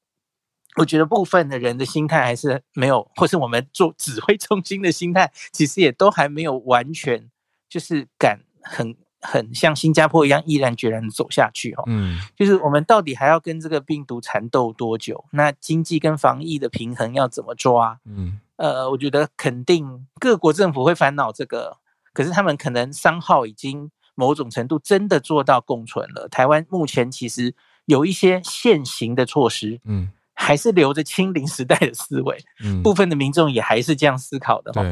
[0.76, 7.30] 我觉得部分的人的心态还是没有，或是我们做指挥中心的心态，其实也都还没有完全
[7.68, 11.84] 就是敢很很像新加坡一样毅然决然的走下去哦。
[11.88, 12.20] 嗯。
[12.38, 15.26] 就是我们到底还要跟这个病毒缠斗多久？
[15.32, 18.00] 那经济跟防疫的平衡要怎么抓？
[18.06, 18.40] 嗯。
[18.62, 21.78] 呃，我觉得肯定各国政府会烦恼这个，
[22.14, 26.28] 可是他们可能商号已经某种程度真的做到共存了。
[26.30, 27.56] 台湾目前其实
[27.86, 34.72] 有一些现行的措施，嗯，还是留着清零时代的思维，嗯，部分的民众也还是这样思考的。
[34.74, 34.84] 哈，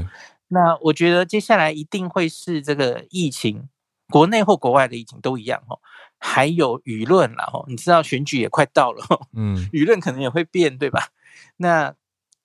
[0.48, 3.70] 那我觉得接下来一定会是这个疫情，
[4.10, 5.78] 国内或国外的疫情都一样哦，
[6.18, 11.10] 还有舆论了哦，你知道选举也快到了，嗯，舆论可能也会变，对吧？
[11.58, 11.94] 那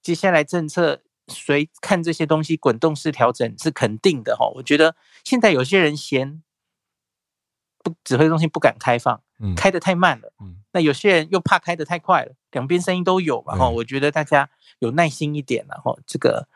[0.02, 1.00] 接下来政策。
[1.28, 4.94] 随看这些东西滚动式调整是肯定的哈，我觉得
[5.24, 6.42] 现在有些人嫌
[7.82, 9.22] 不指挥中心不敢开放，
[9.54, 14.48] 开的太慢了，嗯，那有些人又怕开的太快了，两边声音都有嘛，哈，我觉得大家
[14.78, 16.48] 有耐心一点，然后这个，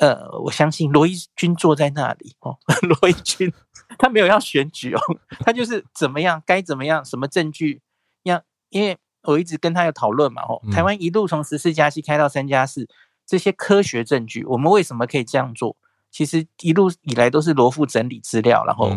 [0.00, 3.52] 呃，我相信罗伊军坐在那里，哦， 罗伊军
[3.98, 5.00] 他没有要选举哦，
[5.40, 7.82] 他就是怎么样该怎么样，什么证据
[8.22, 12.88] 要，因为我一直跟他有讨论嘛，哦，台湾一路从十四加七开到三加四，
[13.26, 15.76] 这些科学证据，我们为什么可以这样做？
[16.10, 18.90] 其实一路以来都是罗富整理资料，然后。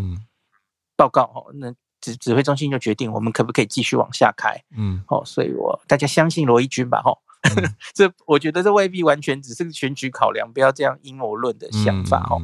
[0.98, 7.12] 报告哦，那指指挥中心就决定我们可不可以继续往下开，嗯，哦，所以我大家相信罗一军吧，哈，
[7.94, 12.38] 这我觉得这未必完全只是选举考量，不要这样阴谋论的想法，哈。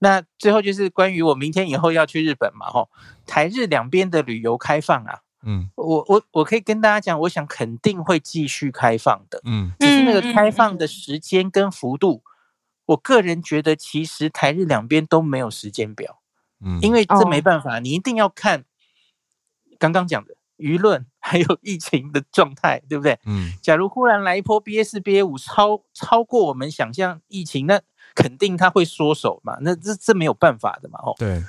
[0.00, 2.88] 那最后就是关于我明天以后要去日本嘛，哈，
[3.24, 12.22] 台日两边的旅游开放啊，嗯，我我我可以跟大家讲，我想肯定会继续开放的，嗯，只是那个开放的时间跟幅度，
[12.86, 16.20] 我个人觉得其实台日两边都没有时间表。
[16.60, 18.64] 嗯，因为这没办法，你一定要看
[19.78, 23.16] 刚刚讲的舆论还有 疫情的状态，对不对？
[23.26, 27.80] 嗯，假如忽然来一波 B S B A 五超超过我们想象疫情，那
[28.12, 31.40] 肯定他会缩手嘛，那这这没有办法的嘛，哦，对，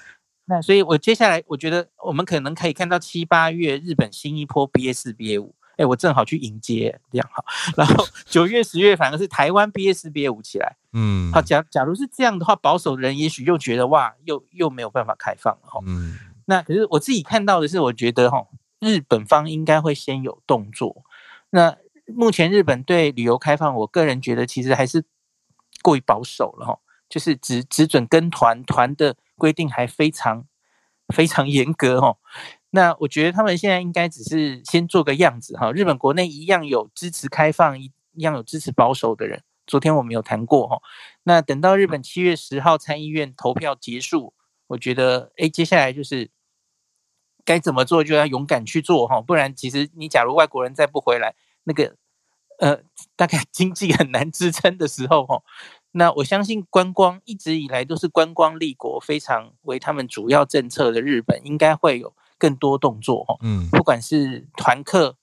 [0.49, 5.55] 那所以我接下来我觉得我们可能可以看到七八月日本新一波 B S B A 五。
[5.77, 7.41] 哎，我正好去迎接，这样哈。
[7.77, 11.41] 然后 九月、十月反而是台湾 B S B A 五起来，嗯，好。
[11.41, 15.79] 假假如是这样的话，保守的人也许又觉得哇，又又没有办法开放了哈。
[15.85, 18.45] 嗯，那可是我自己看到的是，我觉得哈，
[18.81, 21.05] 日本方应该会先有动作。
[21.51, 21.77] 那
[22.07, 25.05] 目前日本对旅游开放，我个人觉得其实还是
[25.81, 26.77] 过于保守了哈，
[27.07, 30.45] 就是只只准跟团，团的规定还非常
[31.15, 32.17] 非常严格哦。
[32.69, 35.71] 那我觉得他们现在应该只是先做个样子哈。
[35.71, 39.41] 日本国内一样有支持开放，一一样有支持保守的人。
[39.65, 40.79] 昨天我们有谈过哈。
[41.23, 44.35] 那等到日本七月十号参议院投票结束，
[44.67, 46.29] 我觉得哎，接下来就是
[47.43, 49.19] 该怎么做就要勇敢去做哈。
[49.19, 51.33] 不然，其实你假如外国人再不回来，
[51.63, 51.95] 那个
[52.59, 52.81] 呃，
[53.15, 55.41] 大概经济很难支撑的时候哈。
[55.91, 62.13] 那我相信观光一直以来都是观光立国，非常为他们主要政策的日本，应该会有。
[62.41, 65.17] 更多动作哦，嗯，不管是团客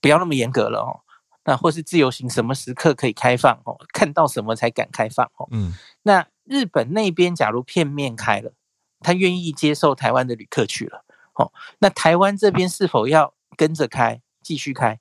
[0.00, 1.00] 不要那么严格了哦，
[1.44, 5.74] 那或是自由行什么时刻可以开放哦，看到什么才敢开放哦，嗯，
[6.04, 8.52] 那日本那边假如片面开了，
[9.00, 15.00] 他愿意接受台湾的旅客去了，哦，那台湾这边是否要跟着开，继续开，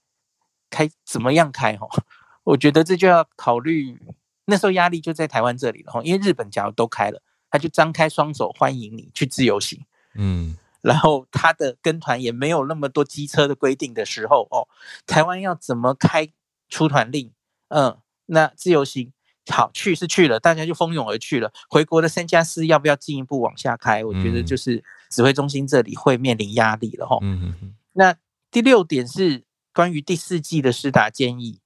[0.71, 1.87] 开怎么样开哦？
[2.45, 4.01] 我觉得这就要考虑，
[4.45, 9.85] 那时候压力就在台湾这里了哈，因为日本假如都开了，他就张开双手欢迎你去自由行，
[10.15, 10.57] 嗯。
[10.81, 14.67] 然后他的跟团也没有那么多机车的规定的时候哦，
[15.07, 16.29] 台湾要怎么开
[16.69, 17.31] 出团令？
[17.69, 19.11] 嗯，那自由行
[19.49, 21.51] 好去是去了，大家就蜂拥而去了。
[21.69, 24.05] 回国的三加四要不要进一步往下开？
[24.05, 27.17] 我觉得就是指挥中心这里会面临压力了哈。
[27.23, 28.15] 嗯嗯那
[28.51, 29.43] 第六点是
[29.73, 31.59] 关于第四季的施打建议，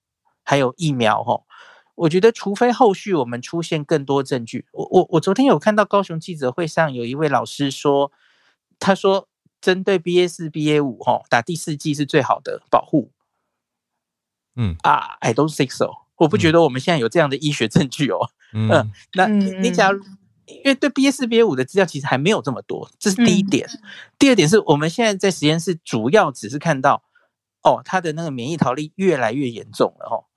[0.46, 1.44] 还有疫苗哈。
[2.00, 8.12] 我觉得除非后续我们出现更多证据，我我我昨天有看到高雄记者会上有一位老师说。
[8.82, 9.28] 他说
[9.60, 13.12] ：“针对 B A 四、B A 五，哈，打第四剂是最好的保护。”
[14.56, 15.90] 嗯啊，I don't think so。
[16.16, 18.30] 我不觉得我们现在有这样的医学证据哦。
[18.56, 20.02] 嗯，那你假如
[20.46, 23.68] 因为对 B A 四、B A 五的资料其实还没有这么多，这是第一点。
[24.18, 27.04] 第二点是我们现在在实验室主要只是看到，
[27.62, 30.29] 哦，他的那个免疫逃力越来越严重了，哦，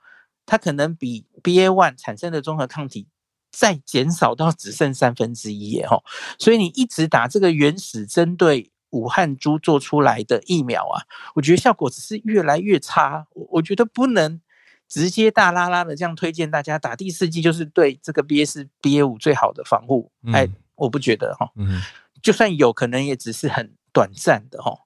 [0.46, 3.08] 它可能比 B A one 产生的综合抗体。
[3.54, 6.02] 再减少到只剩三分之一耶哈，
[6.38, 13.26] 所以你一直打这个原始针对武汉猪做出来的疫苗啊，我觉得效果只是越来越差。
[13.34, 14.40] 我我觉得不能
[14.88, 20.10] 直接大拉拉的这样推荐大家打第四剂，就是对这个 B S B A 五最好的防护。
[20.32, 21.82] 哎，我不觉得哈，嗯，
[22.22, 24.78] 就算有可能也只是很短暂的哈。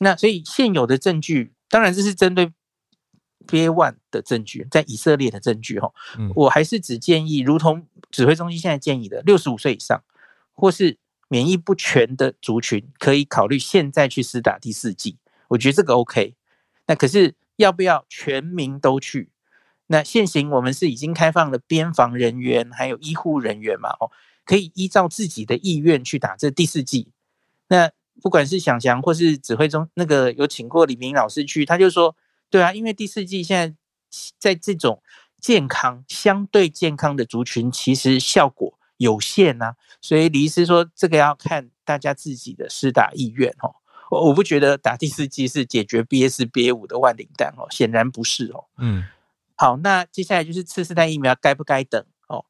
[0.00, 2.52] 那所以现有的证据，当然这是针对。
[3.56, 5.90] A one 的证据，在以色列的证据哈，
[6.34, 10.02] 我还是只建议，如同指挥中心现在建议的，六十五岁以上
[10.52, 15.16] 或是免疫不全的族群，可以考虑现在去施打第四剂。
[15.48, 16.34] 我觉得这个 OK。
[16.86, 19.30] 那可是要不要全民都去？
[19.86, 23.90] 那现行我们是已经开放了边防人员还有医护人员嘛？
[24.00, 24.10] 哦，
[24.44, 27.08] 可以依照自己的意愿去打这第四剂。
[27.68, 27.90] 那
[28.20, 32.14] 不管是想翔或是指挥中那个有请过李明老师去，他就说。
[32.50, 33.76] 对啊，因为第四季现在
[34.38, 35.02] 在这种
[35.40, 43.76] 健康相对健康的族群，其实效果有限呐，所以李医师说这个要看大家自己的施打意愿哦。
[44.10, 48.64] 我我不觉得打第四季是解决 B S B A 五的万灵丹哦，显然不是哦。
[48.78, 49.04] 嗯，
[49.54, 52.42] 好，那接下来就是次世代疫苗该不该等哦？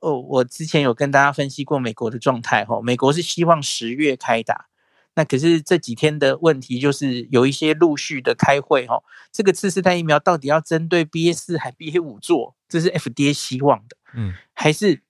[0.00, 4.66] 哦，我之前有跟大家分析过美国的状态哦，美国是希望十月开打，
[5.14, 9.02] 那可是这几天的问题就是有一些陆续的开会哈，
[9.32, 15.02] 这个次世代疫苗到底要针对 BA 四还 BA 五做，这是 FDA 希望的，嗯，还是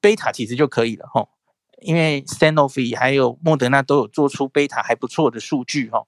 [0.00, 1.26] 贝塔其实就可以了哈，
[1.80, 6.06] 因为 Sanofi 还有莫德纳都有做出贝塔还不错的数据哈，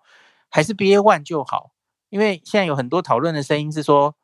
[0.51, 1.73] 还是 BA one 就好，
[2.11, 4.15] 因为现在有很多讨论的声音是说，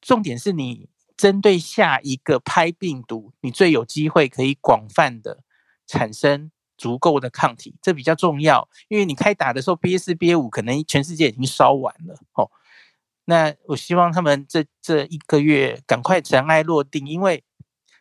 [0.00, 5.44] 重点是你针对下一个拍病毒，你最有机会可以广泛的
[5.86, 6.50] 产生。
[6.84, 12.50] 足够的抗体，这比较重要，因为你开打的时候，B 四、B 五可能全世界已经烧完了哦。
[13.24, 17.42] 那我希望他们这这一个月赶快尘埃落定，因为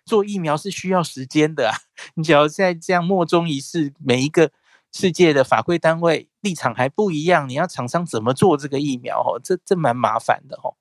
[0.04, 1.78] 做疫苗是需要时间的啊。
[2.16, 4.52] 你只要在这样莫衷一是，每一个
[4.92, 9.22] 世界的法规单位立场还不一样，你要厂商怎么做这个疫苗？
[9.22, 10.76] 哦，这这蛮麻烦的哦。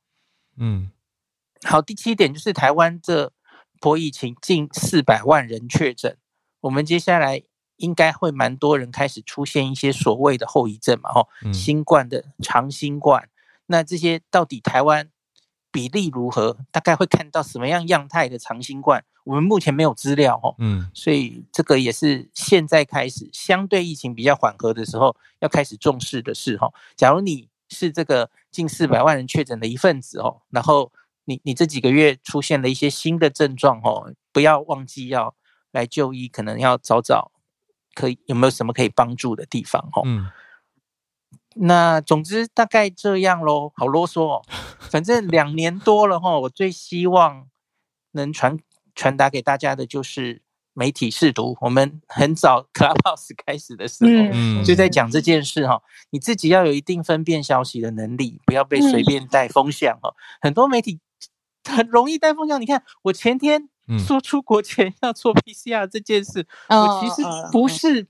[0.56, 0.90] 嗯，
[1.62, 3.32] 好，第七点就是台湾这
[3.80, 6.18] 波疫情近四百万人确诊，
[6.62, 7.44] 我们接下来。
[7.82, 13.28] 应该会蛮多人开始出现一些所谓的后遗症嘛，吼，新冠的长新冠，
[13.66, 15.10] 那这些到底台湾
[15.72, 16.58] 比例如何？
[16.70, 19.04] 大概会看到什么样样态的长新冠？
[19.24, 26.72] 我们目前没有资料，吼，嗯，所以这个也是现在开始相对疫情比较缓和的时候要开始重视的事，吼。
[26.94, 30.92] 假如你是这个近四百万人确诊的一份子，哦，然后
[31.24, 35.34] 你你这几个月出现了一些新的症状，哦，不要忘记要
[35.72, 37.31] 来就医，可能要早早。
[37.94, 39.88] 可以有没有什么可以帮助的地方？
[39.92, 40.28] 哦，嗯，
[41.54, 44.42] 那总之大概这样喽，好啰嗦哦。
[44.78, 47.46] 反正两年多了哈，我最希望
[48.12, 48.58] 能传
[48.94, 51.56] 传达给大家的就是媒体试读。
[51.60, 55.82] 我们很早 Clubhouse 开始的时候，就在讲这件事哈。
[56.10, 60.14] 你自己要有一定分辨消息的能力，不要被随便带风向哈。
[60.40, 61.00] 很多媒体
[61.68, 63.68] 很容易带风向，你看我前天。
[63.98, 68.06] 说出国前要做 PCR 这件事，我其实不是，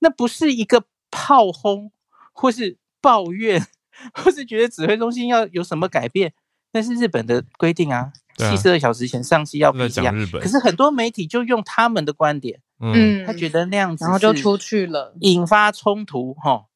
[0.00, 1.90] 那不是一个炮轰，
[2.32, 3.66] 或是抱怨，
[4.14, 6.32] 或是觉得指挥中心要有什么改变，
[6.72, 10.40] 那是日本的规定啊，七十二小时前上机要 PCR。
[10.40, 16.66] 可是很多媒体就用他们的观点，嗯，他觉得那样子，然后就出去了，引发冲突哈，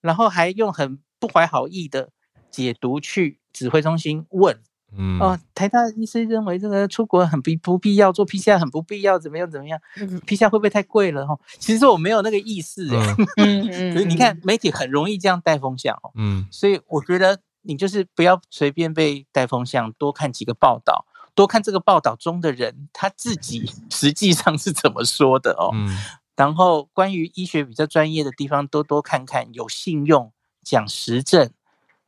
[0.00, 2.10] 然后还用很不怀好意的
[2.50, 4.60] 解读去指挥中心问。
[4.96, 9.78] 嗯哦，台大医生认为这个出国很不不必要做 PCR 很不必要，怎么样怎么样
[10.26, 11.38] ？PCR 会不会太贵了哈？
[11.58, 25.94] 其实我没有那个意思哎，嗯嗯， 所以你看媒体很容易这样带风向哦，嗯，所以我觉得你就是不要随便被带风向，多看几个报道，多看这个报道中的人他自己 实际上是怎么说的哦，嗯，
[26.34, 30.32] 然后关于医学比较专业的地方，多多看看有信用、
[30.62, 31.50] 讲实证，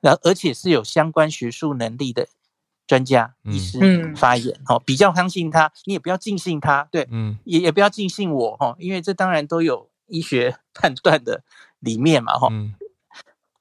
[0.00, 2.26] 然后而且是有相关学术能力的。
[2.90, 3.78] 专家、医师
[4.16, 11.44] 发言，哦，比较相信他，你也不要尽信他，对，嗯，也也不要尽信我，哈，因为这当然都有医学判断的
[11.78, 12.74] 里面嘛，哈，嗯，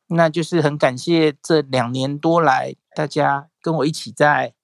[0.08, 4.56] 那就是很感谢这两年多来大家跟我一起在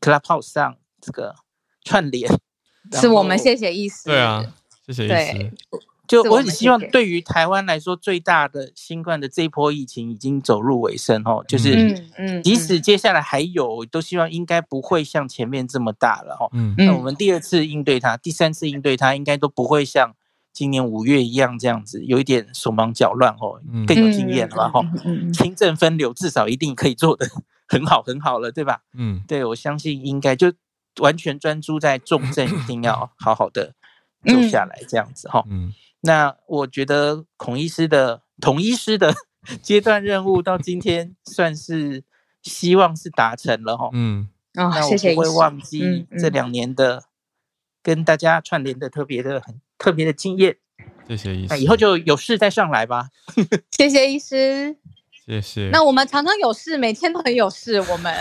[0.00, 1.36] Clubhouse 上这个
[1.84, 2.28] 串联，
[2.90, 4.52] 是我们谢谢医师，对啊，
[4.84, 5.52] 谢谢医师。
[6.06, 11.44] 就我很希望，对于台湾来说，最大的新冠的这一波疫情已经走入尾声哦。
[11.48, 16.48] 就是，嗯，即使接下来还有，都希望应该不会像前面这么大了哦。
[16.52, 20.14] 嗯，那我们第二次应对它，第三次应对它，应该都不会像
[20.52, 23.60] 今年五月一样这样子，有一点手忙脚乱哦。
[23.86, 24.68] 更有经验了吧？
[24.68, 24.82] 哈，
[25.32, 27.26] 轻症分流至少一定可以做的
[27.66, 28.80] 很好很好了，对吧？
[28.96, 30.52] 嗯，对我相信应该就
[31.00, 33.74] 完全专注在重症，一定要好好的
[34.24, 35.44] 做下来这样子哈。
[35.50, 35.72] 嗯。
[36.06, 39.14] 那我觉得孔医师的统医师的
[39.62, 42.04] 阶段任务到今天算是
[42.42, 43.90] 希望是达成了哈。
[43.92, 47.04] 嗯，那我不会忘记这两年的
[47.82, 50.56] 跟大家串联的特别的很特别的经验。
[51.08, 51.46] 谢谢医师。
[51.50, 53.10] 那以后就有事再上来吧。
[53.70, 54.76] 谢谢医师。
[55.26, 55.68] 谢谢。
[55.72, 57.80] 那我们常常有事，每天都很有事。
[57.90, 58.14] 我们，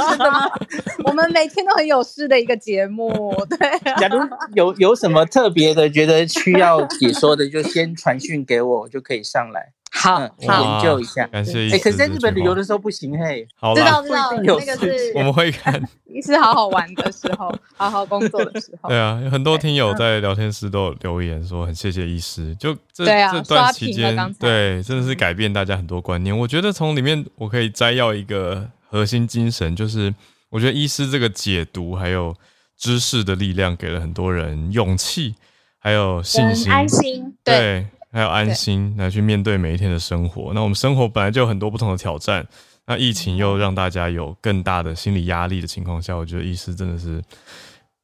[1.04, 3.34] 我们每天都很有事的一个节目。
[3.50, 3.58] 对，
[4.00, 4.18] 假如
[4.54, 9.72] 有有什么特别的，觉得需要解说的，就先传讯给我，我就可以上来。
[9.94, 11.26] 好，研究一下。
[11.26, 11.68] 感谢。
[11.70, 13.46] 哎，可是在日本旅游的时候不行嘿。
[13.54, 15.80] 好，知道知道，那个是我们会看。
[16.24, 18.88] 是好好玩的时候，好好工作的时候。
[18.88, 26.36] 对啊，有很多听友在聊天室都有留言说很谢谢医师，就这这段期间，对，真的是改变大家很多观念。
[26.36, 30.14] 我觉得从里面我可以摘要一个核心精神，就是
[30.50, 32.34] 我觉得医师这个解读还有
[32.76, 35.34] 知识的力量，给了很多人勇气，
[35.78, 37.86] 还有信心、安心，对。
[38.12, 40.52] 还有安心来去面对每一天的生活。
[40.54, 42.46] 那我们生活本来就有很多不同的挑战，
[42.86, 47.22] 那疫情又让大家有更大的心理压力的情况下，我觉得医师真的是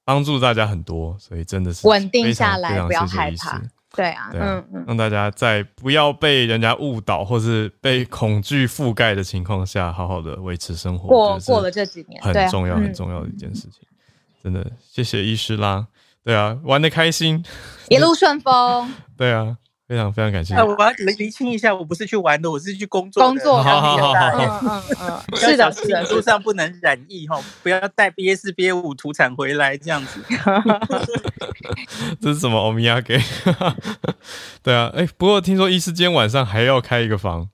[0.04, 3.60] 帮助大家很多，所以真的是稳定下来，不要害怕。
[3.96, 11.08] 对啊，嗯嗯，让大家在不要被人家误导或是被恐惧覆盖的情况下，好好的维持生活。
[11.08, 13.80] 过过了这几年，很重要很重要的一件事情。
[14.42, 15.86] 真的，谢谢医师啦。
[16.22, 17.44] 对啊，玩的开心，
[17.88, 18.92] 一路顺风。
[19.16, 19.56] 对啊。
[19.88, 20.54] 非常非常感谢。
[20.56, 23.22] 我要厘厘清一下，我不是去玩的，我是去工作。
[23.22, 30.20] 工作，好好好，嗯嗯嗯， 是的，是的，路上不能染疫哈，不要带 B S B 五土产回来这样子。
[32.20, 33.18] 这是什么欧米亚给？
[34.62, 37.48] 对啊，哎，不过听说医师今天晚上还要开一个房。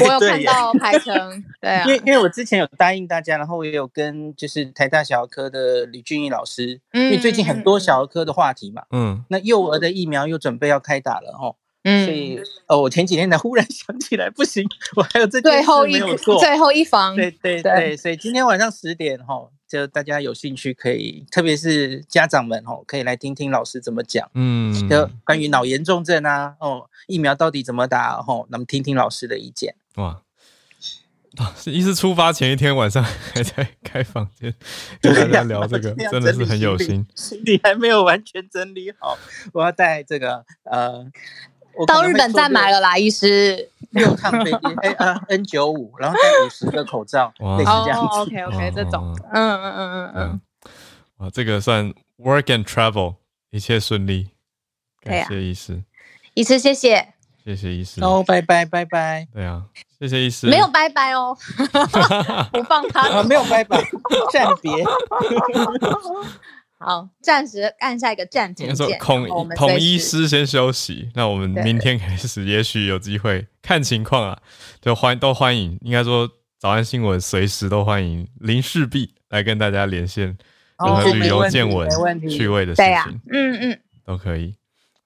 [0.00, 11.54] 我有看到排程，对啊，因为因为我之前有答应大家，然后我也有跟就是台大小儿科的李俊义老师，因为最近很多小儿科的话题嘛，嗯，那幼儿的疫苗又准备要开打了哈。
[11.84, 12.38] 嗯，所以
[12.68, 14.64] 哦，我前几天才忽然想起来，不行，
[14.94, 29.74] 我还有这件事没有做，最后一房，对对对，所以今天晚上十点哈，就大家有兴趣可以，特别是家长们哈，可以来听听老师怎么讲，嗯，就关于脑炎重症啊，哦，疫苗到底怎么打哈，那么听听老师的意见。
[29.96, 30.22] 哇，
[31.56, 34.54] 是医师出发前一天晚上还在开房间
[35.00, 37.04] 跟大家聊这个，真的是很有心，
[37.44, 39.18] 你还没有完全整理好，
[39.52, 41.10] 我要带这个呃。
[41.86, 43.68] 到日本再买了啦，医师。
[43.92, 48.20] 六趟飞机，哎啊，N 九五，然后带五十个口罩，类似这样子。
[48.22, 50.40] OK OK，这种，嗯嗯嗯嗯嗯，
[51.18, 53.16] 啊，这个算 work and travel，
[53.50, 54.30] 一切顺利，
[55.02, 55.82] 感谢医师，
[56.32, 57.06] 医师谢谢，
[57.44, 59.64] 谢谢医师，哦，拜拜拜拜，对啊，
[60.00, 61.36] 谢谢医师，没有拜拜哦，
[62.50, 63.78] 不放他，没有拜拜，
[64.32, 64.72] 暂别。
[66.84, 68.98] 好，暂时按下一个暂停键。
[68.98, 69.26] 孔
[69.56, 74.38] 孔医师先休息，那我们明天开始，也许有机会看情况啊，
[74.80, 75.78] 就欢都欢迎。
[75.82, 76.28] 应该说
[76.58, 80.36] 早安新闻随时都欢迎林世璧来跟大家连线，
[80.84, 81.88] 任何旅游见闻、
[82.28, 84.56] 趣味的事情，嗯嗯，都可以。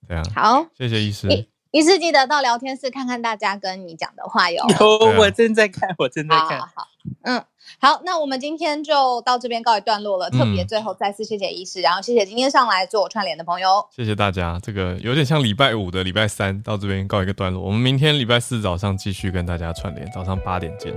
[0.09, 1.28] 对啊，好，谢谢医师。
[1.73, 4.65] 一次记得到聊天室看看大家跟你讲的话哟。
[4.81, 6.59] 有，我正在看，我正在看。
[6.61, 6.89] 好，
[7.23, 7.44] 嗯，
[7.79, 10.31] 好，那我们今天就到这边告一段落了。
[10.31, 13.87] 特别最后再次谢谢医师，然后谢谢今天上来做我串联的朋友。
[13.95, 17.63] 谢谢大家，这个有点像礼拜五的礼拜三到这边告一个段落。
[17.63, 20.93] 我们明天礼拜四早上继续跟大家串联，早上八点见。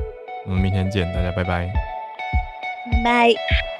[0.46, 1.70] 我们明天见，大家拜拜。
[2.92, 3.79] 拜拜。